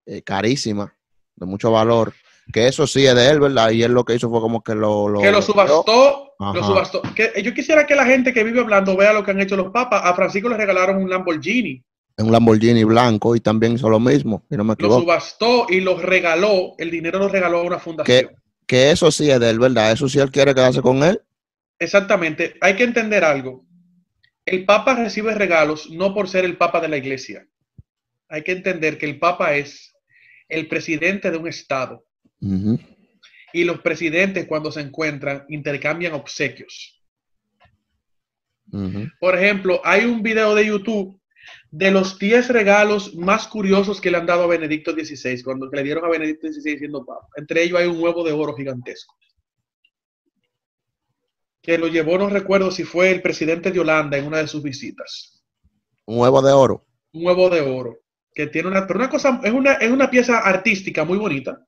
eh, 0.06 0.22
carísima, 0.22 0.94
de 1.34 1.46
mucho 1.46 1.70
valor, 1.72 2.12
que 2.52 2.68
eso 2.68 2.86
sí 2.86 3.06
es 3.06 3.14
de 3.14 3.28
él, 3.30 3.40
¿verdad? 3.40 3.70
Y 3.70 3.82
él 3.82 3.92
lo 3.92 4.04
que 4.04 4.14
hizo 4.14 4.28
fue 4.30 4.40
como 4.40 4.62
que 4.62 4.74
lo... 4.74 5.06
que 5.20 5.32
lo 5.32 5.40
subastó, 5.42 6.34
lo 6.38 6.62
subastó. 6.66 7.02
Que, 7.14 7.42
yo 7.42 7.54
quisiera 7.54 7.86
que 7.86 7.94
la 7.94 8.04
gente 8.04 8.32
que 8.34 8.44
vive 8.44 8.60
hablando 8.60 8.96
vea 8.96 9.12
lo 9.14 9.24
que 9.24 9.30
han 9.30 9.40
hecho 9.40 9.56
los 9.56 9.72
papas. 9.72 10.02
A 10.04 10.14
Francisco 10.14 10.48
le 10.50 10.56
regalaron 10.58 10.96
un 11.02 11.08
Lamborghini, 11.08 11.82
En 12.16 12.26
un 12.26 12.32
Lamborghini 12.32 12.84
blanco 12.84 13.34
y 13.34 13.40
también 13.40 13.74
hizo 13.74 13.88
lo 13.88 13.98
mismo, 13.98 14.44
si 14.48 14.56
no 14.56 14.64
me 14.64 14.68
lo 14.68 14.74
equivoco. 14.74 15.00
subastó 15.00 15.66
y 15.68 15.80
lo 15.80 15.98
regaló, 15.98 16.74
el 16.78 16.90
dinero 16.90 17.18
lo 17.18 17.28
regaló 17.28 17.58
a 17.58 17.62
una 17.62 17.78
fundación. 17.78 18.30
Que 18.66 18.90
eso 18.90 19.10
sí 19.10 19.30
es 19.30 19.40
de 19.40 19.50
él, 19.50 19.58
¿verdad? 19.58 19.92
Eso 19.92 20.08
sí 20.08 20.18
él 20.18 20.30
quiere 20.30 20.54
quedarse 20.54 20.80
con 20.80 21.02
él. 21.02 21.20
Exactamente, 21.78 22.54
hay 22.60 22.76
que 22.76 22.84
entender 22.84 23.24
algo. 23.24 23.64
El 24.46 24.64
papa 24.64 24.94
recibe 24.94 25.34
regalos 25.34 25.90
no 25.90 26.14
por 26.14 26.28
ser 26.28 26.44
el 26.44 26.56
papa 26.56 26.80
de 26.80 26.88
la 26.88 26.96
iglesia. 26.96 27.46
Hay 28.28 28.42
que 28.42 28.52
entender 28.52 28.96
que 28.98 29.06
el 29.06 29.18
papa 29.18 29.54
es 29.56 29.94
el 30.48 30.68
presidente 30.68 31.30
de 31.30 31.36
un 31.36 31.48
estado 31.48 32.04
y 33.52 33.64
los 33.64 33.80
presidentes 33.80 34.46
cuando 34.46 34.70
se 34.70 34.80
encuentran 34.80 35.44
intercambian 35.48 36.12
obsequios. 36.12 37.00
Por 39.20 39.38
ejemplo, 39.38 39.80
hay 39.84 40.04
un 40.04 40.22
video 40.22 40.54
de 40.54 40.66
YouTube 40.66 41.20
de 41.76 41.90
los 41.90 42.16
10 42.20 42.50
regalos 42.50 43.16
más 43.16 43.48
curiosos 43.48 44.00
que 44.00 44.08
le 44.08 44.18
han 44.18 44.26
dado 44.26 44.44
a 44.44 44.46
Benedicto 44.46 44.92
XVI, 44.92 45.42
cuando 45.42 45.68
le 45.68 45.82
dieron 45.82 46.04
a 46.04 46.08
Benedicto 46.08 46.46
XVI 46.46 46.78
siendo 46.78 47.04
papa. 47.04 47.26
Entre 47.36 47.64
ellos 47.64 47.80
hay 47.80 47.88
un 47.88 48.00
huevo 48.00 48.22
de 48.22 48.30
oro 48.30 48.54
gigantesco. 48.54 49.16
Que 51.60 51.76
lo 51.76 51.88
llevó, 51.88 52.16
no 52.16 52.28
recuerdo 52.30 52.70
si 52.70 52.84
fue 52.84 53.10
el 53.10 53.22
presidente 53.22 53.72
de 53.72 53.80
Holanda 53.80 54.16
en 54.16 54.26
una 54.26 54.38
de 54.38 54.46
sus 54.46 54.62
visitas. 54.62 55.42
Un 56.06 56.18
huevo 56.20 56.40
de 56.42 56.52
oro. 56.52 56.86
Un 57.12 57.26
huevo 57.26 57.50
de 57.50 57.60
oro. 57.60 57.98
Que 58.32 58.46
tiene 58.46 58.68
una, 58.68 58.86
pero 58.86 59.00
una 59.00 59.10
cosa, 59.10 59.40
es 59.42 59.52
una, 59.52 59.72
es 59.74 59.90
una 59.90 60.08
pieza 60.08 60.38
artística 60.38 61.04
muy 61.04 61.18
bonita. 61.18 61.58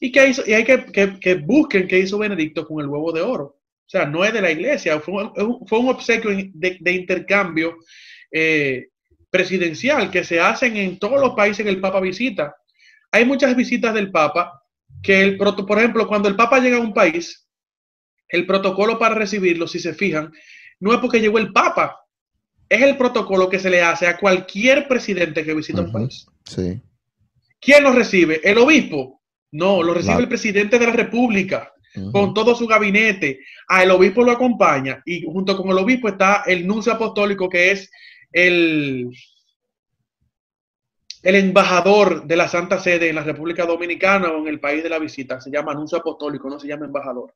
Y 0.00 0.10
que 0.12 0.28
hizo, 0.28 0.42
y 0.46 0.54
hay 0.54 0.64
que, 0.64 0.86
que, 0.86 1.20
que 1.20 1.34
busquen 1.34 1.86
qué 1.88 1.98
hizo 1.98 2.16
Benedicto 2.16 2.66
con 2.66 2.80
el 2.80 2.88
huevo 2.88 3.12
de 3.12 3.20
oro. 3.20 3.44
O 3.84 3.88
sea, 3.92 4.06
no 4.06 4.24
es 4.24 4.32
de 4.32 4.40
la 4.40 4.50
iglesia, 4.50 4.98
fue, 5.00 5.24
un- 5.24 5.66
fue 5.66 5.78
un 5.78 5.88
obsequio 5.90 6.30
de, 6.30 6.78
de 6.80 6.92
intercambio 6.92 7.76
eh, 8.30 8.88
presidencial 9.32 10.10
que 10.10 10.24
se 10.24 10.38
hacen 10.38 10.76
en 10.76 10.98
todos 10.98 11.18
los 11.18 11.30
países 11.34 11.64
que 11.64 11.70
el 11.70 11.80
Papa 11.80 12.00
visita. 12.00 12.54
Hay 13.10 13.24
muchas 13.24 13.56
visitas 13.56 13.94
del 13.94 14.10
Papa 14.12 14.62
que, 15.02 15.22
el, 15.22 15.38
proto- 15.38 15.66
por 15.66 15.78
ejemplo, 15.78 16.06
cuando 16.06 16.28
el 16.28 16.36
Papa 16.36 16.60
llega 16.60 16.76
a 16.76 16.80
un 16.80 16.92
país, 16.92 17.48
el 18.28 18.46
protocolo 18.46 18.98
para 18.98 19.14
recibirlo, 19.14 19.66
si 19.66 19.78
se 19.78 19.94
fijan, 19.94 20.30
no 20.80 20.92
es 20.92 21.00
porque 21.00 21.18
llegó 21.20 21.38
el 21.38 21.50
Papa, 21.52 21.98
es 22.68 22.82
el 22.82 22.96
protocolo 22.98 23.48
que 23.48 23.58
se 23.58 23.70
le 23.70 23.80
hace 23.82 24.06
a 24.06 24.18
cualquier 24.18 24.86
presidente 24.86 25.44
que 25.44 25.54
visita 25.54 25.80
un 25.80 25.92
país. 25.92 26.26
Sí. 26.44 26.80
¿Quién 27.58 27.84
lo 27.84 27.92
recibe? 27.92 28.40
¿El 28.44 28.58
obispo? 28.58 29.22
No, 29.52 29.82
lo 29.82 29.94
recibe 29.94 30.20
el 30.20 30.28
presidente 30.28 30.78
de 30.78 30.86
la 30.86 30.92
República 30.92 31.72
con 32.10 32.32
todo 32.32 32.54
su 32.54 32.66
gabinete. 32.66 33.40
El 33.68 33.90
obispo 33.90 34.24
lo 34.24 34.32
acompaña 34.32 35.02
y 35.06 35.22
junto 35.24 35.56
con 35.56 35.70
el 35.70 35.78
obispo 35.78 36.08
está 36.08 36.42
el 36.46 36.66
nuncio 36.66 36.92
apostólico 36.92 37.48
que 37.50 37.70
es 37.70 37.90
el, 38.32 39.10
el 41.22 41.34
embajador 41.34 42.26
de 42.26 42.36
la 42.36 42.48
Santa 42.48 42.78
Sede 42.78 43.08
en 43.08 43.16
la 43.16 43.24
República 43.24 43.64
Dominicana 43.64 44.30
o 44.30 44.38
en 44.38 44.48
el 44.48 44.60
país 44.60 44.82
de 44.82 44.88
la 44.88 44.98
visita. 44.98 45.40
Se 45.40 45.50
llama 45.50 45.74
nuncio 45.74 45.98
apostólico, 45.98 46.48
no 46.48 46.58
se 46.58 46.68
llama 46.68 46.86
embajador. 46.86 47.34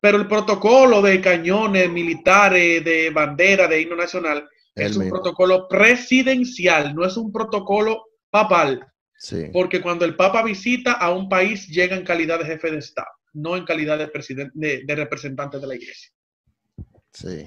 Pero 0.00 0.18
el 0.18 0.28
protocolo 0.28 1.00
de 1.02 1.20
cañones 1.20 1.90
militares, 1.90 2.84
de 2.84 3.10
bandera, 3.10 3.66
de 3.66 3.80
himno 3.80 3.96
nacional, 3.96 4.48
es 4.74 4.96
un 4.96 5.04
mismo. 5.04 5.20
protocolo 5.20 5.66
presidencial, 5.68 6.94
no 6.94 7.04
es 7.04 7.16
un 7.16 7.32
protocolo 7.32 8.04
papal. 8.30 8.86
Sí. 9.16 9.46
Porque 9.52 9.80
cuando 9.80 10.04
el 10.04 10.16
Papa 10.16 10.42
visita 10.42 10.92
a 10.92 11.10
un 11.10 11.28
país, 11.28 11.68
llega 11.68 11.96
en 11.96 12.04
calidad 12.04 12.38
de 12.38 12.46
jefe 12.46 12.70
de 12.70 12.78
Estado, 12.78 13.08
no 13.32 13.56
en 13.56 13.64
calidad 13.64 13.96
de, 13.96 14.08
presidente, 14.08 14.52
de, 14.54 14.82
de 14.84 14.94
representante 14.94 15.58
de 15.58 15.66
la 15.66 15.74
iglesia. 15.76 16.10
Sí. 17.12 17.46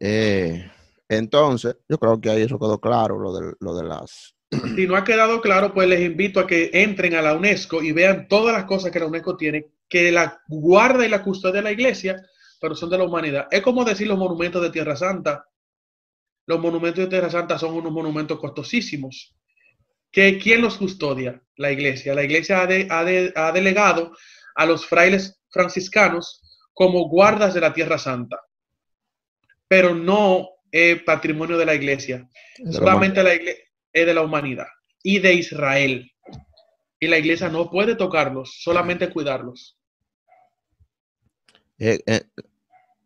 Eh, 0.00 0.70
entonces, 1.08 1.76
yo 1.88 1.98
creo 1.98 2.20
que 2.20 2.30
ahí 2.30 2.42
eso 2.42 2.58
quedó 2.58 2.80
claro, 2.80 3.18
lo 3.18 3.32
de, 3.32 3.54
lo 3.60 3.74
de 3.74 3.84
las... 3.84 4.34
Si 4.76 4.86
no 4.86 4.96
ha 4.96 5.04
quedado 5.04 5.40
claro, 5.40 5.74
pues 5.74 5.88
les 5.88 6.00
invito 6.00 6.40
a 6.40 6.46
que 6.46 6.70
entren 6.72 7.14
a 7.14 7.22
la 7.22 7.34
UNESCO 7.34 7.82
y 7.82 7.92
vean 7.92 8.28
todas 8.28 8.54
las 8.54 8.64
cosas 8.64 8.90
que 8.92 9.00
la 9.00 9.06
UNESCO 9.06 9.36
tiene, 9.36 9.66
que 9.88 10.12
la 10.12 10.40
guarda 10.48 11.04
y 11.04 11.08
la 11.08 11.22
custodia 11.22 11.56
de 11.56 11.64
la 11.64 11.72
iglesia, 11.72 12.24
pero 12.60 12.74
son 12.76 12.88
de 12.90 12.98
la 12.98 13.04
humanidad. 13.04 13.48
Es 13.50 13.62
como 13.62 13.84
decir 13.84 14.06
los 14.06 14.18
monumentos 14.18 14.62
de 14.62 14.70
Tierra 14.70 14.96
Santa. 14.96 15.46
Los 16.46 16.60
monumentos 16.60 17.04
de 17.04 17.10
Tierra 17.10 17.30
Santa 17.30 17.58
son 17.58 17.74
unos 17.74 17.92
monumentos 17.92 18.38
costosísimos. 18.38 19.34
¿Que, 20.10 20.38
¿Quién 20.38 20.62
los 20.62 20.76
custodia? 20.76 21.42
La 21.56 21.72
iglesia. 21.72 22.14
La 22.14 22.22
iglesia 22.22 22.60
ha, 22.60 22.64
ha 22.64 23.48
ha 23.48 23.52
delegado 23.52 24.12
a 24.54 24.66
los 24.66 24.86
frailes 24.86 25.40
franciscanos 25.50 26.42
como 26.72 27.08
guardas 27.08 27.54
de 27.54 27.60
la 27.60 27.72
Tierra 27.72 27.98
Santa, 27.98 28.40
pero 29.68 29.94
no 29.94 30.53
es 30.74 31.00
patrimonio 31.04 31.56
de 31.56 31.66
la 31.66 31.74
iglesia. 31.74 32.28
de 32.58 32.72
Solamente 32.72 33.22
la 33.22 33.34
iglesia 33.34 33.62
es 33.92 34.06
de 34.06 34.12
la 34.12 34.22
humanidad 34.22 34.66
y 35.04 35.20
de 35.20 35.34
Israel. 35.34 36.10
Y 36.98 37.06
la 37.06 37.18
iglesia 37.18 37.48
no 37.48 37.70
puede 37.70 37.94
tocarlos, 37.94 38.58
solamente 38.60 39.08
cuidarlos. 39.08 39.78
Eh, 41.78 42.00
eh, 42.06 42.22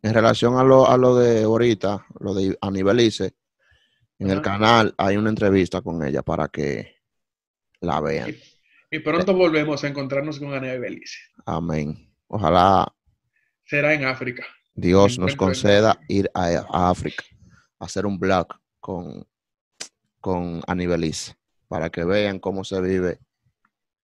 en 0.03 0.15
relación 0.15 0.57
a 0.57 0.65
lo, 0.65 0.89
a 0.89 0.97
lo 0.97 1.17
de 1.17 1.43
ahorita, 1.43 2.07
lo 2.21 2.33
de 2.33 2.57
Anibelice, 2.63 3.35
en 4.19 4.31
el 4.31 4.41
canal 4.41 4.95
hay 4.97 5.17
una 5.17 5.29
entrevista 5.29 5.83
con 5.83 6.03
ella 6.07 6.23
para 6.23 6.49
que 6.49 6.97
la 7.81 8.01
vean. 8.01 8.35
Y 8.91 8.99
pronto 9.01 9.35
volvemos 9.35 9.85
a 9.85 9.89
encontrarnos 9.89 10.39
con 10.39 10.55
Ana 10.55 10.75
Belice. 10.79 11.19
Amén. 11.45 12.11
Ojalá 12.29 12.91
Será 13.65 13.93
en 13.93 14.07
África. 14.07 14.47
Dios 14.75 15.19
nos 15.19 15.37
conceda 15.37 16.01
ir 16.09 16.31
a, 16.33 16.47
a 16.73 16.91
África, 16.91 17.23
a 17.23 17.38
hacer 17.79 18.07
un 18.07 18.19
blog 18.19 18.49
con, 18.81 19.27
con 20.21 20.63
para 21.69 21.91
que 21.91 22.05
vean 22.05 22.39
cómo 22.39 22.65
se 22.65 22.81
vive 22.81 23.19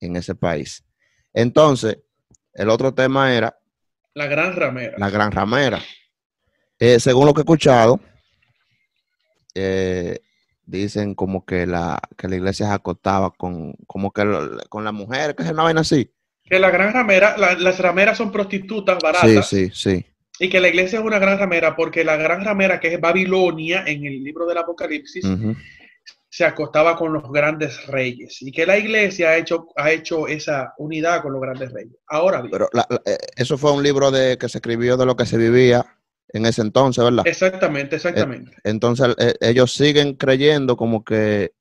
en 0.00 0.16
ese 0.16 0.35
país. 0.35 0.85
Entonces, 1.33 1.99
el 2.52 2.69
otro 2.69 2.93
tema 2.95 3.35
era 3.35 3.59
La 4.14 4.26
gran 4.26 4.54
ramera. 4.54 4.97
la 4.99 5.11
gran 5.11 5.33
ramera. 5.33 5.81
Eh, 6.78 7.00
según 7.00 7.26
lo 7.26 7.35
que 7.35 7.40
he 7.40 7.43
escuchado, 7.45 8.00
eh, 9.54 10.21
dicen 10.66 11.14
como 11.14 11.45
que 11.45 11.66
la, 11.66 12.00
que 12.16 12.28
la 12.28 12.37
iglesia 12.37 12.66
se 12.69 12.73
acostaba 12.73 13.31
con, 13.31 13.75
como 13.87 14.12
que 14.12 14.25
lo- 14.25 14.59
con 14.69 14.85
la 14.85 14.93
mujer, 14.93 15.35
que 15.35 15.43
es 15.45 15.50
una 15.50 15.62
vaina 15.62 15.81
así. 15.83 16.11
Que 16.45 16.59
la 16.59 16.71
gran 16.71 16.93
ramera, 16.93 17.37
la- 17.38 17.54
las 17.54 17.78
rameras 17.78 18.19
son 18.19 18.31
prostitutas 18.33 18.97
Sí, 18.99 19.02
baratas. 19.04 19.49
sí, 19.49 19.71
sí. 19.73 20.07
Y 20.38 20.48
que 20.48 20.60
la 20.60 20.68
iglesia 20.68 20.98
es 20.98 21.04
una 21.04 21.18
gran 21.18 21.38
ramera 21.38 21.76
porque 21.76 22.04
la 22.04 22.16
gran 22.16 22.44
ramera, 22.44 22.80
que 22.80 22.94
es 22.94 23.00
Babilonia 23.00 23.84
en 23.86 24.04
el 24.04 24.22
libro 24.22 24.46
del 24.46 24.58
Apocalipsis, 24.58 25.24
se 26.28 26.44
acostaba 26.44 26.96
con 26.96 27.12
los 27.12 27.30
grandes 27.30 27.86
reyes 27.86 28.42
y 28.42 28.50
que 28.50 28.66
la 28.66 28.76
iglesia 28.76 29.28
ha 29.28 29.36
hecho, 29.36 29.68
ha 29.76 29.92
hecho 29.92 30.26
esa 30.26 30.74
unidad 30.78 31.22
con 31.22 31.32
los 31.32 31.40
grandes 31.40 31.72
reyes. 31.72 31.94
Ahora 32.08 32.40
bien. 32.40 32.50
Pero 32.50 32.68
eh, 33.06 33.16
eso 33.36 33.56
fue 33.56 33.70
un 33.70 33.84
libro 33.84 34.10
de 34.10 34.36
que 34.36 34.48
se 34.48 34.58
escribió 34.58 34.96
de 34.96 35.06
lo 35.06 35.14
que 35.14 35.26
se 35.26 35.38
vivía 35.38 35.86
en 36.30 36.46
ese 36.46 36.62
entonces, 36.62 37.04
¿verdad? 37.04 37.24
Exactamente, 37.24 37.94
exactamente. 37.94 38.50
Eh, 38.50 38.60
entonces 38.64 39.14
eh, 39.16 39.34
ellos 39.40 39.72
siguen 39.72 40.14
creyendo 40.14 40.76
como 40.76 41.04
que 41.04 41.52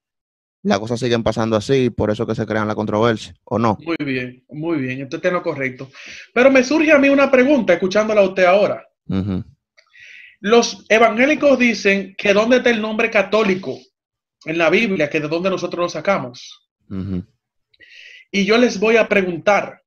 las 0.63 0.79
cosas 0.79 0.99
siguen 0.99 1.23
pasando 1.23 1.57
así, 1.57 1.89
por 1.89 2.09
eso 2.09 2.25
que 2.25 2.35
se 2.35 2.45
crean 2.45 2.67
la 2.67 2.75
controversia, 2.75 3.35
¿o 3.43 3.59
no? 3.59 3.77
Muy 3.81 3.97
bien, 3.99 4.43
muy 4.49 4.77
bien, 4.77 5.01
entonces 5.01 5.27
es 5.27 5.33
lo 5.33 5.43
correcto. 5.43 5.89
Pero 6.33 6.49
me 6.49 6.63
surge 6.63 6.91
a 6.91 6.97
mí 6.97 7.09
una 7.09 7.29
pregunta, 7.29 7.73
escuchándola 7.73 8.21
a 8.21 8.25
usted 8.25 8.45
ahora. 8.45 8.87
Los 10.39 10.85
evangélicos 10.87 11.59
dicen 11.59 12.15
que 12.17 12.33
dónde 12.33 12.57
está 12.57 12.69
el 12.69 12.81
nombre 12.81 13.11
católico 13.11 13.77
en 14.45 14.57
la 14.57 14.69
Biblia, 14.69 15.09
que 15.09 15.19
de 15.19 15.27
dónde 15.27 15.49
nosotros 15.49 15.83
lo 15.83 15.89
sacamos. 15.89 16.69
Y 18.31 18.45
yo 18.45 18.57
les 18.57 18.79
voy 18.79 18.95
a 18.95 19.07
preguntar, 19.07 19.81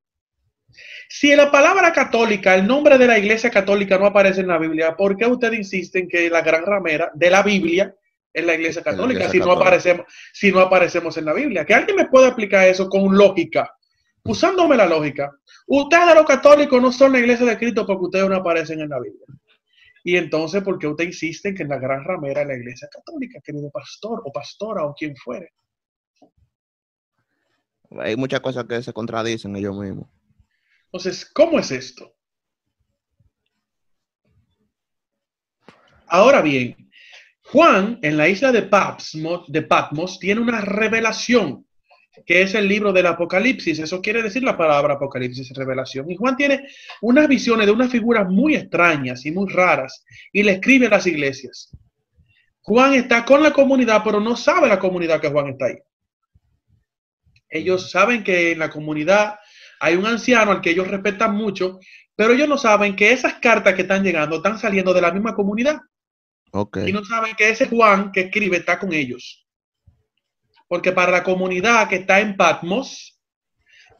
si 1.08 1.30
en 1.30 1.38
la 1.38 1.50
palabra 1.50 1.92
católica, 1.92 2.54
el 2.54 2.66
nombre 2.66 2.98
de 2.98 3.06
la 3.06 3.18
iglesia 3.18 3.50
católica 3.50 3.96
no 3.96 4.06
aparece 4.06 4.42
en 4.42 4.48
la 4.48 4.58
Biblia, 4.58 4.94
¿por 4.94 5.16
qué 5.16 5.26
ustedes 5.26 5.58
insisten 5.58 6.06
que 6.06 6.28
la 6.28 6.42
gran 6.42 6.66
ramera 6.66 7.10
de 7.14 7.30
la 7.30 7.42
Biblia 7.42 7.94
es 8.36 8.44
la 8.44 8.54
iglesia 8.54 8.82
católica, 8.82 9.30
si, 9.30 9.38
No 9.38 9.52
aparecemos, 9.52 10.04
si 10.30 10.52
no 10.52 10.60
aparecemos 10.60 11.16
en 11.16 11.24
la 11.24 11.32
Biblia? 11.32 11.64
Que 11.64 11.72
alguien 11.72 11.96
me 11.96 12.06
pueda 12.06 12.26
explicar 12.26 12.68
eso 12.68 12.86
con 12.86 13.16
lógica, 13.16 13.74
usándome 14.24 14.76
la 14.76 14.84
lógica. 14.84 15.32
Ustedes 15.66 16.14
los 16.14 16.26
católicos 16.26 16.80
no 16.82 16.92
son 16.92 17.12
la 17.12 17.18
iglesia 17.18 17.46
de 17.46 17.56
Cristo 17.56 17.86
porque 17.86 18.04
ustedes 18.04 18.28
no 18.28 18.36
aparecen 18.36 18.82
en 18.82 18.90
la 18.90 19.00
Biblia. 19.00 19.26
Y 20.04 20.18
entonces, 20.18 20.62
¿por 20.62 20.78
qué 20.78 20.86
usted 20.86 21.04
insiste 21.04 21.54
que 21.54 21.62
en 21.62 21.70
la 21.70 21.78
gran 21.78 22.04
ramera 22.04 22.42
es 22.42 22.46
la 22.46 22.56
iglesia 22.56 22.88
católica, 22.92 23.40
querido 23.42 23.70
pastor 23.70 24.20
o 24.22 24.30
pastora 24.30 24.84
o 24.84 24.94
quien 24.94 25.16
fuere? 25.16 25.54
Hay 27.98 28.16
muchas 28.16 28.40
cosas 28.40 28.66
que 28.66 28.82
se 28.82 28.92
contradicen 28.92 29.56
ellos 29.56 29.78
mismos. 29.78 30.08
Entonces, 30.84 31.24
¿cómo 31.24 31.58
es 31.58 31.70
esto? 31.70 32.14
Ahora 36.06 36.42
bien, 36.42 36.85
Juan 37.52 37.98
en 38.02 38.16
la 38.16 38.28
isla 38.28 38.50
de 38.50 38.62
Patmos, 38.62 40.18
tiene 40.18 40.40
una 40.40 40.60
revelación 40.60 41.64
que 42.24 42.42
es 42.42 42.54
el 42.54 42.66
libro 42.66 42.92
del 42.92 43.06
Apocalipsis. 43.06 43.78
Eso 43.78 44.00
quiere 44.00 44.22
decir 44.22 44.42
la 44.42 44.56
palabra 44.56 44.94
Apocalipsis, 44.94 45.50
revelación. 45.54 46.10
Y 46.10 46.16
Juan 46.16 46.36
tiene 46.36 46.66
unas 47.02 47.28
visiones 47.28 47.66
de 47.66 47.72
unas 47.72 47.90
figuras 47.90 48.28
muy 48.28 48.56
extrañas 48.56 49.24
y 49.26 49.30
muy 49.30 49.48
raras 49.52 50.04
y 50.32 50.42
le 50.42 50.52
escribe 50.52 50.86
a 50.86 50.90
las 50.90 51.06
iglesias. 51.06 51.70
Juan 52.62 52.94
está 52.94 53.24
con 53.24 53.42
la 53.42 53.52
comunidad, 53.52 54.02
pero 54.04 54.18
no 54.18 54.34
sabe 54.34 54.66
la 54.66 54.78
comunidad 54.78 55.20
que 55.20 55.28
Juan 55.28 55.48
está 55.48 55.66
ahí. 55.66 55.76
Ellos 57.48 57.90
saben 57.90 58.24
que 58.24 58.52
en 58.52 58.58
la 58.58 58.70
comunidad 58.70 59.38
hay 59.78 59.94
un 59.94 60.06
anciano 60.06 60.50
al 60.50 60.60
que 60.60 60.70
ellos 60.70 60.88
respetan 60.88 61.36
mucho, 61.36 61.78
pero 62.16 62.32
ellos 62.32 62.48
no 62.48 62.58
saben 62.58 62.96
que 62.96 63.12
esas 63.12 63.34
cartas 63.34 63.74
que 63.74 63.82
están 63.82 64.02
llegando 64.02 64.36
están 64.36 64.58
saliendo 64.58 64.92
de 64.92 65.02
la 65.02 65.12
misma 65.12 65.34
comunidad. 65.34 65.78
Y 66.88 66.92
no 66.92 67.04
saben 67.04 67.34
que 67.36 67.50
ese 67.50 67.68
Juan 67.68 68.12
que 68.12 68.22
escribe 68.22 68.58
está 68.58 68.78
con 68.78 68.92
ellos. 68.92 69.46
Porque 70.68 70.92
para 70.92 71.12
la 71.12 71.22
comunidad 71.22 71.88
que 71.88 71.96
está 71.96 72.20
en 72.20 72.36
Patmos, 72.36 73.20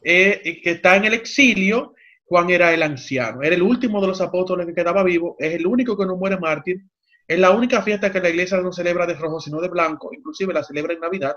eh, 0.03 0.59
que 0.63 0.71
está 0.71 0.95
en 0.95 1.05
el 1.05 1.13
exilio, 1.13 1.95
Juan 2.25 2.49
era 2.49 2.73
el 2.73 2.83
anciano, 2.83 3.41
era 3.41 3.55
el 3.55 3.61
último 3.61 4.01
de 4.01 4.07
los 4.07 4.19
apóstoles 4.19 4.65
que 4.65 4.73
quedaba 4.73 5.03
vivo, 5.03 5.37
es 5.39 5.53
el 5.53 5.65
único 5.65 5.97
que 5.97 6.05
no 6.05 6.17
muere 6.17 6.37
mártir, 6.37 6.81
es 7.25 7.39
la 7.39 7.51
única 7.51 7.81
fiesta 7.81 8.11
que 8.11 8.19
la 8.19 8.29
iglesia 8.29 8.59
no 8.59 8.71
celebra 8.71 9.05
de 9.05 9.15
rojo, 9.15 9.39
sino 9.39 9.61
de 9.61 9.69
blanco, 9.69 10.09
inclusive 10.13 10.53
la 10.53 10.63
celebra 10.63 10.93
en 10.93 10.99
Navidad, 10.99 11.35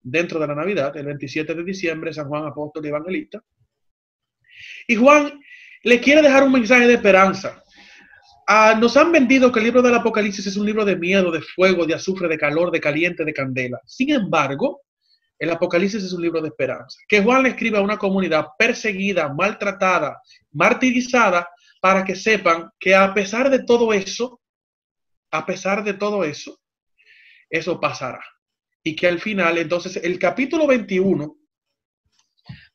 dentro 0.00 0.40
de 0.40 0.46
la 0.46 0.54
Navidad, 0.54 0.96
el 0.96 1.06
27 1.06 1.54
de 1.54 1.64
diciembre, 1.64 2.12
San 2.12 2.28
Juan 2.28 2.46
Apóstol 2.46 2.86
Evangelista. 2.86 3.42
Y 4.86 4.96
Juan 4.96 5.40
le 5.82 6.00
quiere 6.00 6.22
dejar 6.22 6.42
un 6.42 6.52
mensaje 6.52 6.86
de 6.86 6.94
esperanza. 6.94 7.62
Ah, 8.50 8.74
nos 8.80 8.96
han 8.96 9.12
vendido 9.12 9.52
que 9.52 9.58
el 9.58 9.66
libro 9.66 9.82
del 9.82 9.94
Apocalipsis 9.94 10.46
es 10.46 10.56
un 10.56 10.64
libro 10.64 10.82
de 10.82 10.96
miedo, 10.96 11.30
de 11.30 11.42
fuego, 11.42 11.84
de 11.84 11.92
azufre, 11.92 12.28
de 12.28 12.38
calor, 12.38 12.70
de 12.70 12.80
caliente, 12.80 13.22
de 13.22 13.34
candela. 13.34 13.78
Sin 13.84 14.10
embargo, 14.10 14.84
el 15.38 15.50
Apocalipsis 15.50 16.02
es 16.02 16.14
un 16.14 16.22
libro 16.22 16.40
de 16.40 16.48
esperanza. 16.48 16.98
Que 17.06 17.22
Juan 17.22 17.42
le 17.42 17.50
escribe 17.50 17.76
a 17.76 17.82
una 17.82 17.98
comunidad 17.98 18.46
perseguida, 18.58 19.28
maltratada, 19.28 20.22
martirizada, 20.52 21.46
para 21.82 22.02
que 22.04 22.16
sepan 22.16 22.70
que 22.80 22.94
a 22.94 23.12
pesar 23.12 23.50
de 23.50 23.64
todo 23.64 23.92
eso, 23.92 24.40
a 25.30 25.44
pesar 25.44 25.84
de 25.84 25.92
todo 25.92 26.24
eso, 26.24 26.58
eso 27.50 27.78
pasará. 27.78 28.24
Y 28.82 28.96
que 28.96 29.08
al 29.08 29.20
final, 29.20 29.58
entonces, 29.58 29.96
el 29.96 30.18
capítulo 30.18 30.66
21 30.66 31.36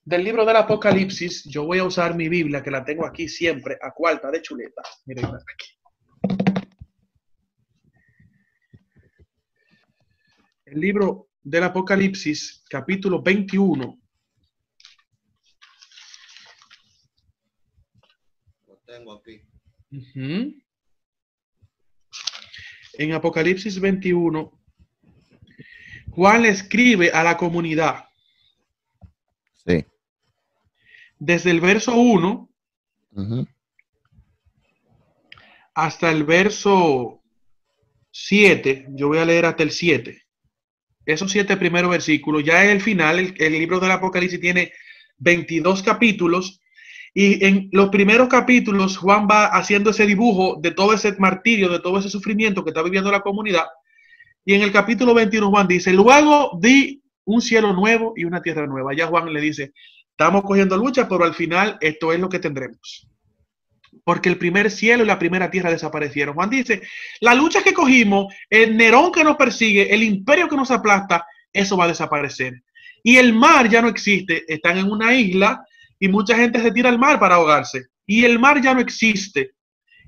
del 0.05 0.23
libro 0.23 0.45
del 0.45 0.57
Apocalipsis, 0.57 1.45
yo 1.45 1.65
voy 1.65 1.79
a 1.79 1.85
usar 1.85 2.15
mi 2.15 2.27
Biblia, 2.27 2.61
que 2.61 2.71
la 2.71 2.83
tengo 2.83 3.05
aquí 3.05 3.29
siempre, 3.29 3.77
a 3.81 3.91
cuarta 3.91 4.29
de 4.31 4.41
chuleta. 4.41 4.81
Miren 5.05 5.25
aquí. 5.25 5.79
El 10.65 10.79
libro 10.79 11.29
del 11.41 11.63
Apocalipsis, 11.63 12.63
capítulo 12.69 13.21
21. 13.21 14.01
Lo 18.67 18.77
tengo 18.85 19.13
aquí. 19.13 19.41
En 22.95 23.13
Apocalipsis 23.13 23.79
21, 23.79 24.61
Juan 26.11 26.41
le 26.41 26.49
escribe 26.49 27.09
a 27.11 27.23
la 27.23 27.37
comunidad. 27.37 28.05
Sí 29.65 29.85
desde 31.25 31.51
el 31.51 31.61
verso 31.61 31.95
1 31.95 32.49
hasta 35.73 36.11
el 36.11 36.23
verso 36.25 37.21
7, 38.11 38.87
yo 38.89 39.07
voy 39.07 39.19
a 39.19 39.25
leer 39.25 39.45
hasta 39.45 39.63
el 39.63 39.71
7. 39.71 40.21
Esos 41.05 41.31
siete 41.31 41.57
primeros 41.57 41.91
versículos, 41.91 42.43
ya 42.43 42.63
en 42.63 42.71
el 42.71 42.81
final, 42.81 43.35
el, 43.37 43.53
libro 43.53 43.79
del 43.79 43.91
Apocalipsis 43.91 44.39
tiene 44.39 44.73
22 45.17 45.83
capítulos 45.83 46.61
y 47.13 47.45
en 47.45 47.69
los 47.71 47.89
primeros 47.89 48.27
capítulos 48.27 48.97
Juan 48.97 49.27
va 49.29 49.45
haciendo 49.45 49.91
ese 49.91 50.05
dibujo 50.05 50.59
de 50.61 50.71
todo 50.71 50.93
ese 50.93 51.15
martirio, 51.19 51.69
de 51.69 51.79
todo 51.79 51.99
ese 51.99 52.09
sufrimiento 52.09 52.63
que 52.63 52.71
está 52.71 52.81
viviendo 52.81 53.11
la 53.11 53.21
comunidad. 53.21 53.65
Y 54.45 54.55
en 54.55 54.61
el 54.61 54.71
capítulo 54.71 55.13
21 55.13 55.49
Juan 55.49 55.67
dice, 55.67 55.93
luego 55.93 56.57
di 56.61 57.01
un 57.25 57.41
cielo 57.41 57.73
nuevo 57.73 58.13
y 58.15 58.25
una 58.25 58.41
tierra 58.41 58.67
nueva. 58.67 58.93
Ya 58.93 59.07
Juan 59.07 59.31
le 59.31 59.41
dice, 59.41 59.73
Estamos 60.17 60.43
cogiendo 60.43 60.77
lucha, 60.77 61.09
pero 61.09 61.23
al 61.23 61.33
final 61.33 61.77
esto 61.81 62.13
es 62.13 62.19
lo 62.19 62.29
que 62.29 62.37
tendremos. 62.37 63.07
Porque 64.03 64.29
el 64.29 64.37
primer 64.37 64.69
cielo 64.69 65.03
y 65.03 65.07
la 65.07 65.17
primera 65.17 65.49
tierra 65.49 65.71
desaparecieron. 65.71 66.35
Juan 66.35 66.51
dice, 66.51 66.83
la 67.19 67.33
lucha 67.33 67.63
que 67.63 67.73
cogimos, 67.73 68.31
el 68.47 68.77
Nerón 68.77 69.11
que 69.11 69.23
nos 69.23 69.37
persigue, 69.37 69.91
el 69.91 70.03
imperio 70.03 70.47
que 70.47 70.55
nos 70.55 70.69
aplasta, 70.69 71.25
eso 71.51 71.77
va 71.77 71.85
a 71.85 71.87
desaparecer. 71.87 72.63
Y 73.01 73.17
el 73.17 73.33
mar 73.33 73.67
ya 73.69 73.81
no 73.81 73.87
existe. 73.87 74.43
Están 74.47 74.77
en 74.77 74.91
una 74.91 75.15
isla 75.15 75.65
y 75.99 76.07
mucha 76.09 76.35
gente 76.35 76.61
se 76.61 76.71
tira 76.71 76.89
al 76.89 76.99
mar 76.99 77.19
para 77.19 77.35
ahogarse. 77.35 77.87
Y 78.05 78.23
el 78.23 78.37
mar 78.37 78.61
ya 78.61 78.75
no 78.75 78.81
existe. 78.81 79.53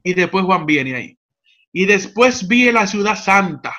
Y 0.04 0.14
después 0.14 0.46
Juan 0.46 0.68
viene 0.68 0.96
ahí. 0.96 1.18
Y 1.74 1.86
después 1.86 2.48
vi 2.48 2.72
la 2.72 2.86
ciudad 2.86 3.18
santa, 3.18 3.76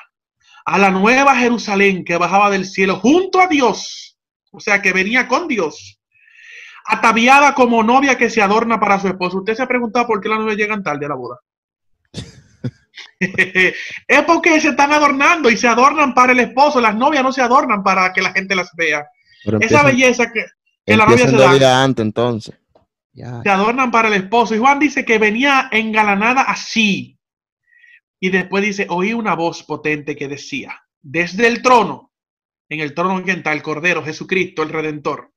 a 0.65 0.77
la 0.77 0.91
nueva 0.91 1.37
Jerusalén 1.37 2.05
que 2.05 2.17
bajaba 2.17 2.51
del 2.51 2.67
cielo 2.67 2.97
junto 2.97 3.41
a 3.41 3.47
Dios. 3.47 4.19
O 4.51 4.59
sea, 4.59 4.83
que 4.83 4.93
venía 4.93 5.29
con 5.29 5.47
Dios 5.47 6.01
ataviada 6.87 7.55
como 7.55 7.83
novia 7.83 8.16
que 8.16 8.31
se 8.31 8.40
adorna 8.40 8.79
para 8.79 9.01
su 9.01 9.09
esposo. 9.09 9.38
¿Usted 9.38 9.55
se 9.55 9.62
ha 9.62 9.68
preguntado 9.68 10.07
por 10.07 10.20
qué 10.20 10.29
las 10.29 10.38
novias 10.38 10.57
llegan 10.57 10.83
tarde 10.83 11.07
a 11.07 11.09
la 11.09 11.14
boda? 11.14 11.40
es 13.20 14.22
porque 14.27 14.61
se 14.61 14.68
están 14.68 14.92
adornando 14.92 15.51
y 15.51 15.57
se 15.57 15.68
adornan 15.68 16.14
para 16.14 16.33
el 16.33 16.40
esposo. 16.40 16.81
Las 16.81 16.94
novias 16.94 17.22
no 17.22 17.33
se 17.33 17.42
adornan 17.42 17.83
para 17.83 18.12
que 18.12 18.22
la 18.22 18.33
gente 18.33 18.55
las 18.55 18.70
vea. 18.75 19.07
Esa 19.61 19.83
belleza 19.83 20.31
que, 20.33 20.44
la 20.96 21.07
novia 21.07 21.29
se 21.29 21.37
da. 21.59 21.83
antes, 21.83 22.05
entonces. 22.05 22.55
Se 23.14 23.49
adornan 23.49 23.90
para 23.90 24.09
el 24.09 24.14
esposo. 24.14 24.55
Y 24.55 24.59
Juan 24.59 24.79
dice 24.79 25.05
que 25.05 25.18
venía 25.18 25.68
engalanada 25.72 26.42
así. 26.42 27.18
Y 28.20 28.31
después 28.31 28.64
dice, 28.64 28.87
oí 28.88 29.12
una 29.12 29.35
voz 29.35 29.62
potente 29.62 30.16
que 30.16 30.29
decía, 30.29 30.81
desde 31.03 31.46
el 31.46 31.62
trono, 31.62 32.12
en 32.68 32.81
el 32.81 32.94
trono 32.94 33.18
en 33.18 33.29
está 33.29 33.53
el 33.53 33.62
Cordero, 33.62 34.03
Jesucristo, 34.05 34.62
el 34.62 34.70
Redentor. 34.70 35.33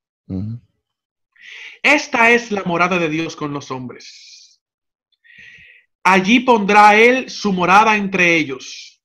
Esta 1.82 2.30
es 2.30 2.50
la 2.50 2.62
morada 2.64 2.98
de 2.98 3.08
Dios 3.08 3.36
con 3.36 3.52
los 3.52 3.70
hombres. 3.70 4.60
Allí 6.02 6.40
pondrá 6.40 6.96
Él 6.96 7.30
su 7.30 7.52
morada 7.52 7.96
entre 7.96 8.36
ellos. 8.36 9.02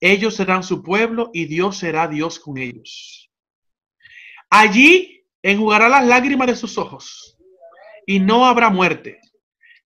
Ellos 0.00 0.36
serán 0.36 0.62
su 0.62 0.82
pueblo 0.82 1.30
y 1.32 1.46
Dios 1.46 1.78
será 1.78 2.06
Dios 2.06 2.38
con 2.38 2.58
ellos. 2.58 3.30
Allí 4.50 5.24
enjugará 5.42 5.88
las 5.88 6.06
lágrimas 6.06 6.46
de 6.48 6.56
sus 6.56 6.78
ojos 6.78 7.36
y 8.06 8.20
no 8.20 8.46
habrá 8.46 8.70
muerte, 8.70 9.20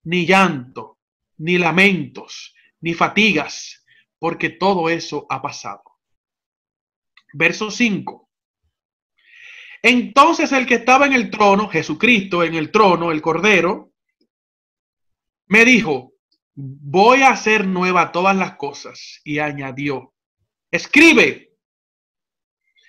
ni 0.05 0.27
llanto, 0.27 0.98
ni 1.38 1.59
lamentos, 1.59 2.55
ni 2.81 2.94
fatigas, 2.94 3.85
porque 4.18 4.51
todo 4.51 4.88
eso 4.88 5.27
ha 5.29 5.40
pasado. 5.40 5.83
Verso 7.33 7.70
5. 7.70 8.31
Entonces 9.83 10.53
el 10.53 10.66
que 10.66 10.77
estaba 10.77 11.07
en 11.07 11.12
el 11.12 11.29
trono, 11.29 11.68
Jesucristo 11.68 12.45
en 12.45 12.55
el 12.55 12.71
trono, 12.71 13.11
el 13.11 13.21
Cordero, 13.21 13.92
me 15.49 15.64
dijo, 15.64 16.14
voy 16.55 17.23
a 17.23 17.31
hacer 17.31 17.66
nueva 17.66 18.12
todas 18.12 18.37
las 18.37 18.57
cosas. 18.57 19.21
Y 19.25 19.40
añadió, 19.40 20.14
escribe, 20.71 21.53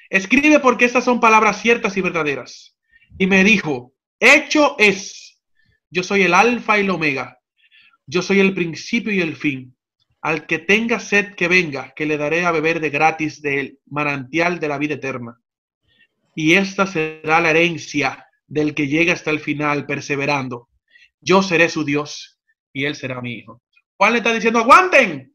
escribe 0.10 0.60
porque 0.60 0.86
estas 0.86 1.04
son 1.04 1.20
palabras 1.20 1.62
ciertas 1.62 1.98
y 1.98 2.02
verdaderas. 2.02 2.78
Y 3.18 3.26
me 3.26 3.44
dijo, 3.44 3.94
hecho 4.20 4.76
es, 4.78 5.42
yo 5.90 6.04
soy 6.04 6.22
el 6.22 6.34
alfa 6.34 6.78
y 6.78 6.82
el 6.82 6.90
omega, 6.92 7.40
yo 8.06 8.22
soy 8.22 8.40
el 8.40 8.54
principio 8.54 9.12
y 9.12 9.22
el 9.22 9.36
fin. 9.36 9.76
Al 10.22 10.46
que 10.46 10.60
tenga 10.60 11.00
sed 11.00 11.36
que 11.36 11.48
venga, 11.48 11.94
que 11.96 12.06
le 12.06 12.18
daré 12.18 12.46
a 12.46 12.52
beber 12.52 12.80
de 12.80 12.90
gratis 12.90 13.42
del 13.42 13.80
manantial 13.88 14.60
de 14.60 14.68
la 14.70 14.78
vida 14.78 14.94
eterna. 14.94 15.43
Y 16.36 16.54
esta 16.54 16.88
será 16.88 17.40
la 17.40 17.52
herencia 17.52 18.28
del 18.48 18.74
que 18.74 18.88
llega 18.88 19.14
hasta 19.14 19.32
el 19.32 19.40
final 19.40 19.86
perseverando. 19.86 20.70
Yo 21.22 21.42
seré 21.42 21.70
su 21.70 21.84
Dios 21.84 22.40
y 22.72 22.86
él 22.86 22.96
será 22.96 23.22
mi 23.22 23.34
hijo. 23.34 23.62
Juan 23.98 24.14
le 24.14 24.18
está 24.20 24.34
diciendo, 24.34 24.60
aguanten, 24.60 25.34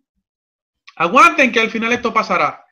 aguanten 0.97 1.53
que 1.53 1.61
al 1.61 1.71
final 1.71 1.93
esto 1.93 2.13
pasará. 2.13 2.65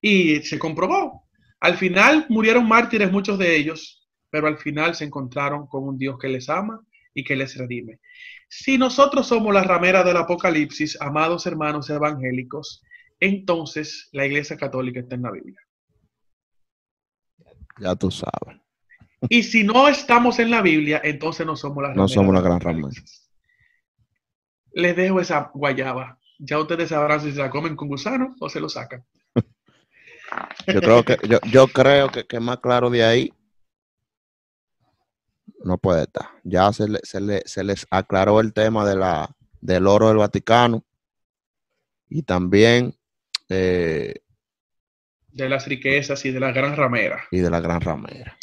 Y 0.00 0.40
se 0.42 0.58
comprobó. 0.58 1.28
Al 1.60 1.76
final 1.76 2.26
murieron 2.28 2.66
mártires 2.66 3.12
muchos 3.12 3.38
de 3.38 3.56
ellos, 3.56 4.08
pero 4.30 4.46
al 4.46 4.58
final 4.58 4.94
se 4.94 5.04
encontraron 5.04 5.66
con 5.66 5.84
un 5.84 5.98
Dios 5.98 6.18
que 6.18 6.28
les 6.28 6.48
ama 6.48 6.80
y 7.14 7.22
que 7.22 7.36
les 7.36 7.56
redime. 7.56 8.00
Si 8.48 8.78
nosotros 8.78 9.26
somos 9.28 9.52
la 9.54 9.62
ramera 9.62 10.02
del 10.02 10.16
Apocalipsis, 10.16 11.00
amados 11.00 11.46
hermanos 11.46 11.88
evangélicos, 11.90 12.82
entonces 13.20 14.08
la 14.12 14.26
Iglesia 14.26 14.56
Católica 14.56 15.00
está 15.00 15.14
en 15.14 15.22
la 15.22 15.30
Biblia. 15.30 15.60
Ya 17.78 17.94
tú 17.94 18.10
sabes. 18.10 18.60
Y 19.28 19.42
si 19.42 19.64
no 19.64 19.88
estamos 19.88 20.38
en 20.38 20.50
la 20.50 20.62
Biblia, 20.62 21.00
entonces 21.04 21.46
no 21.46 21.56
somos 21.56 21.82
la 21.82 21.94
No 21.94 22.08
somos 22.08 22.34
la 22.34 22.40
gran 22.40 22.60
ramera. 22.60 22.90
Les 24.72 24.96
dejo 24.96 25.20
esa 25.20 25.50
guayaba. 25.54 26.18
Ya 26.38 26.58
ustedes 26.58 26.88
sabrán 26.88 27.20
si 27.20 27.32
se 27.32 27.38
la 27.38 27.50
comen 27.50 27.76
con 27.76 27.88
gusano 27.88 28.34
o 28.40 28.48
se 28.48 28.60
lo 28.60 28.68
sacan. 28.68 29.04
Yo 30.66 30.80
creo 30.80 31.04
que, 31.04 31.18
yo, 31.28 31.38
yo 31.50 31.68
creo 31.68 32.08
que, 32.08 32.26
que 32.26 32.40
más 32.40 32.58
claro 32.58 32.88
de 32.88 33.04
ahí 33.04 33.32
no 35.62 35.78
puede 35.78 36.02
estar. 36.02 36.30
Ya 36.42 36.72
se, 36.72 36.88
le, 36.88 37.00
se, 37.02 37.20
le, 37.20 37.42
se, 37.44 37.62
les 37.64 37.86
aclaró 37.90 38.40
el 38.40 38.52
tema 38.52 38.88
de 38.88 38.96
la, 38.96 39.36
del 39.60 39.86
oro 39.86 40.08
del 40.08 40.16
Vaticano 40.16 40.84
y 42.08 42.22
también 42.22 42.94
eh, 43.48 44.22
de 45.32 45.48
las 45.48 45.66
riquezas 45.66 46.24
y 46.24 46.30
de 46.30 46.40
la 46.40 46.52
gran 46.52 46.76
ramera. 46.76 47.24
Y 47.30 47.38
de 47.38 47.50
la 47.50 47.60
gran 47.60 47.80
ramera. 47.80 48.36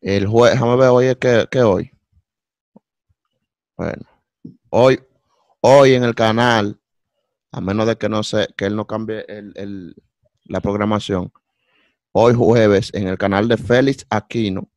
El 0.00 0.26
juez, 0.26 0.52
déjame 0.52 0.76
ver 0.76 0.88
hoy 0.88 1.14
que, 1.16 1.46
que 1.50 1.62
hoy. 1.62 1.90
Bueno, 3.76 4.02
hoy, 4.70 5.00
hoy 5.60 5.94
en 5.94 6.04
el 6.04 6.14
canal, 6.14 6.80
a 7.52 7.60
menos 7.60 7.86
de 7.86 7.96
que 7.96 8.08
no 8.08 8.22
se, 8.22 8.48
que 8.56 8.66
él 8.66 8.76
no 8.76 8.86
cambie 8.86 9.24
el, 9.28 9.52
el, 9.56 9.94
la 10.44 10.60
programación, 10.60 11.32
hoy 12.12 12.34
jueves 12.34 12.92
en 12.94 13.06
el 13.06 13.18
canal 13.18 13.48
de 13.48 13.56
Félix 13.56 14.06
Aquino 14.10 14.68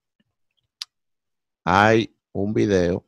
hay 1.63 2.15
un 2.31 2.53
video 2.53 3.05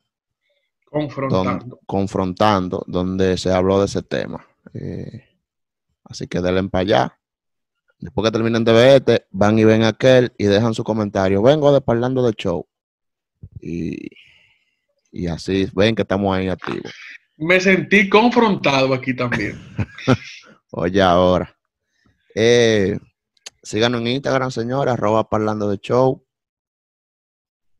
confrontando. 0.90 1.50
Donde, 1.50 1.76
confrontando 1.86 2.84
donde 2.86 3.36
se 3.36 3.52
habló 3.52 3.80
de 3.80 3.86
ese 3.86 4.02
tema. 4.02 4.46
Eh, 4.72 5.24
así 6.04 6.26
que 6.26 6.40
denle 6.40 6.68
para 6.68 6.82
allá. 6.82 7.20
Después 8.04 8.26
que 8.26 8.32
terminen 8.32 8.64
de 8.64 8.72
ver 8.74 8.96
este, 8.96 9.26
van 9.30 9.58
y 9.58 9.64
ven 9.64 9.82
aquel 9.82 10.30
y 10.36 10.44
dejan 10.44 10.74
su 10.74 10.84
comentario. 10.84 11.40
Vengo 11.40 11.72
de 11.72 11.80
parlando 11.80 12.22
del 12.22 12.34
show. 12.34 12.68
Y, 13.62 14.10
y 15.10 15.26
así 15.26 15.70
ven 15.74 15.94
que 15.94 16.02
estamos 16.02 16.36
ahí 16.36 16.48
activos. 16.48 16.92
Me 17.38 17.58
sentí 17.62 18.10
confrontado 18.10 18.92
aquí 18.92 19.16
también. 19.16 19.58
Oye, 20.72 21.00
ahora. 21.00 21.56
Eh, 22.34 22.98
síganos 23.62 24.02
en 24.02 24.08
Instagram, 24.08 24.50
señores, 24.50 24.92
arroba 24.92 25.26
parlando 25.30 25.70
de 25.70 25.78
show. 25.78 26.26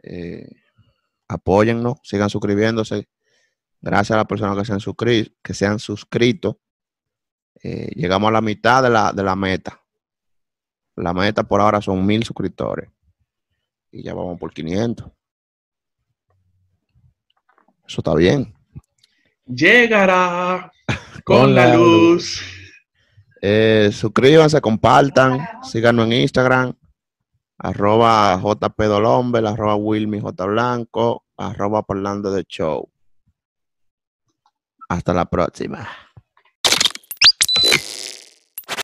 Eh, 0.03 0.49
apóyennos, 1.29 1.99
sigan 2.03 2.31
suscribiéndose. 2.31 3.11
Gracias 3.83 4.13
a 4.13 4.17
las 4.17 4.27
personas 4.27 4.57
que 4.57 4.65
se 4.65 4.73
han, 4.73 4.81
suscrito, 4.81 5.35
que 5.43 5.53
se 5.53 5.67
han 5.67 5.79
suscrito. 5.79 6.61
Eh, 7.63 7.91
llegamos 7.95 8.31
a 8.31 8.33
la 8.33 8.41
mitad 8.41 8.83
de 8.83 8.89
la, 8.89 9.13
de 9.13 9.23
la 9.23 9.37
meta. 9.37 9.84
La 10.97 11.13
meta 11.13 11.43
por 11.43 11.61
ahora 11.61 11.81
son 11.81 12.05
mil 12.05 12.25
suscriptores. 12.25 12.91
Y 13.91 14.03
ya 14.03 14.15
vamos 14.15 14.39
por 14.39 14.53
500. 14.53 15.07
Eso 17.87 18.01
está 18.01 18.15
bien. 18.15 18.55
Llegará 19.47 20.73
con, 21.25 21.41
con 21.41 21.55
la, 21.55 21.67
la 21.67 21.77
luz. 21.77 22.41
luz. 22.41 22.55
Eh, 23.47 23.91
suscríbanse, 23.93 24.59
compartan, 24.63 25.39
síganos 25.63 26.07
en 26.07 26.15
Instagram, 26.15 26.73
arroba 27.59 28.41
JP 28.43 28.81
Dolombe, 28.85 29.41
arroba 29.47 29.77
Wilmy 29.77 30.19
J 30.19 30.47
Blanco, 30.47 31.27
arroba 31.37 31.83
Parlando 31.83 32.31
de 32.33 32.43
Show. 32.45 32.89
Hasta 34.89 35.13
la 35.13 35.27
próxima. 35.27 35.87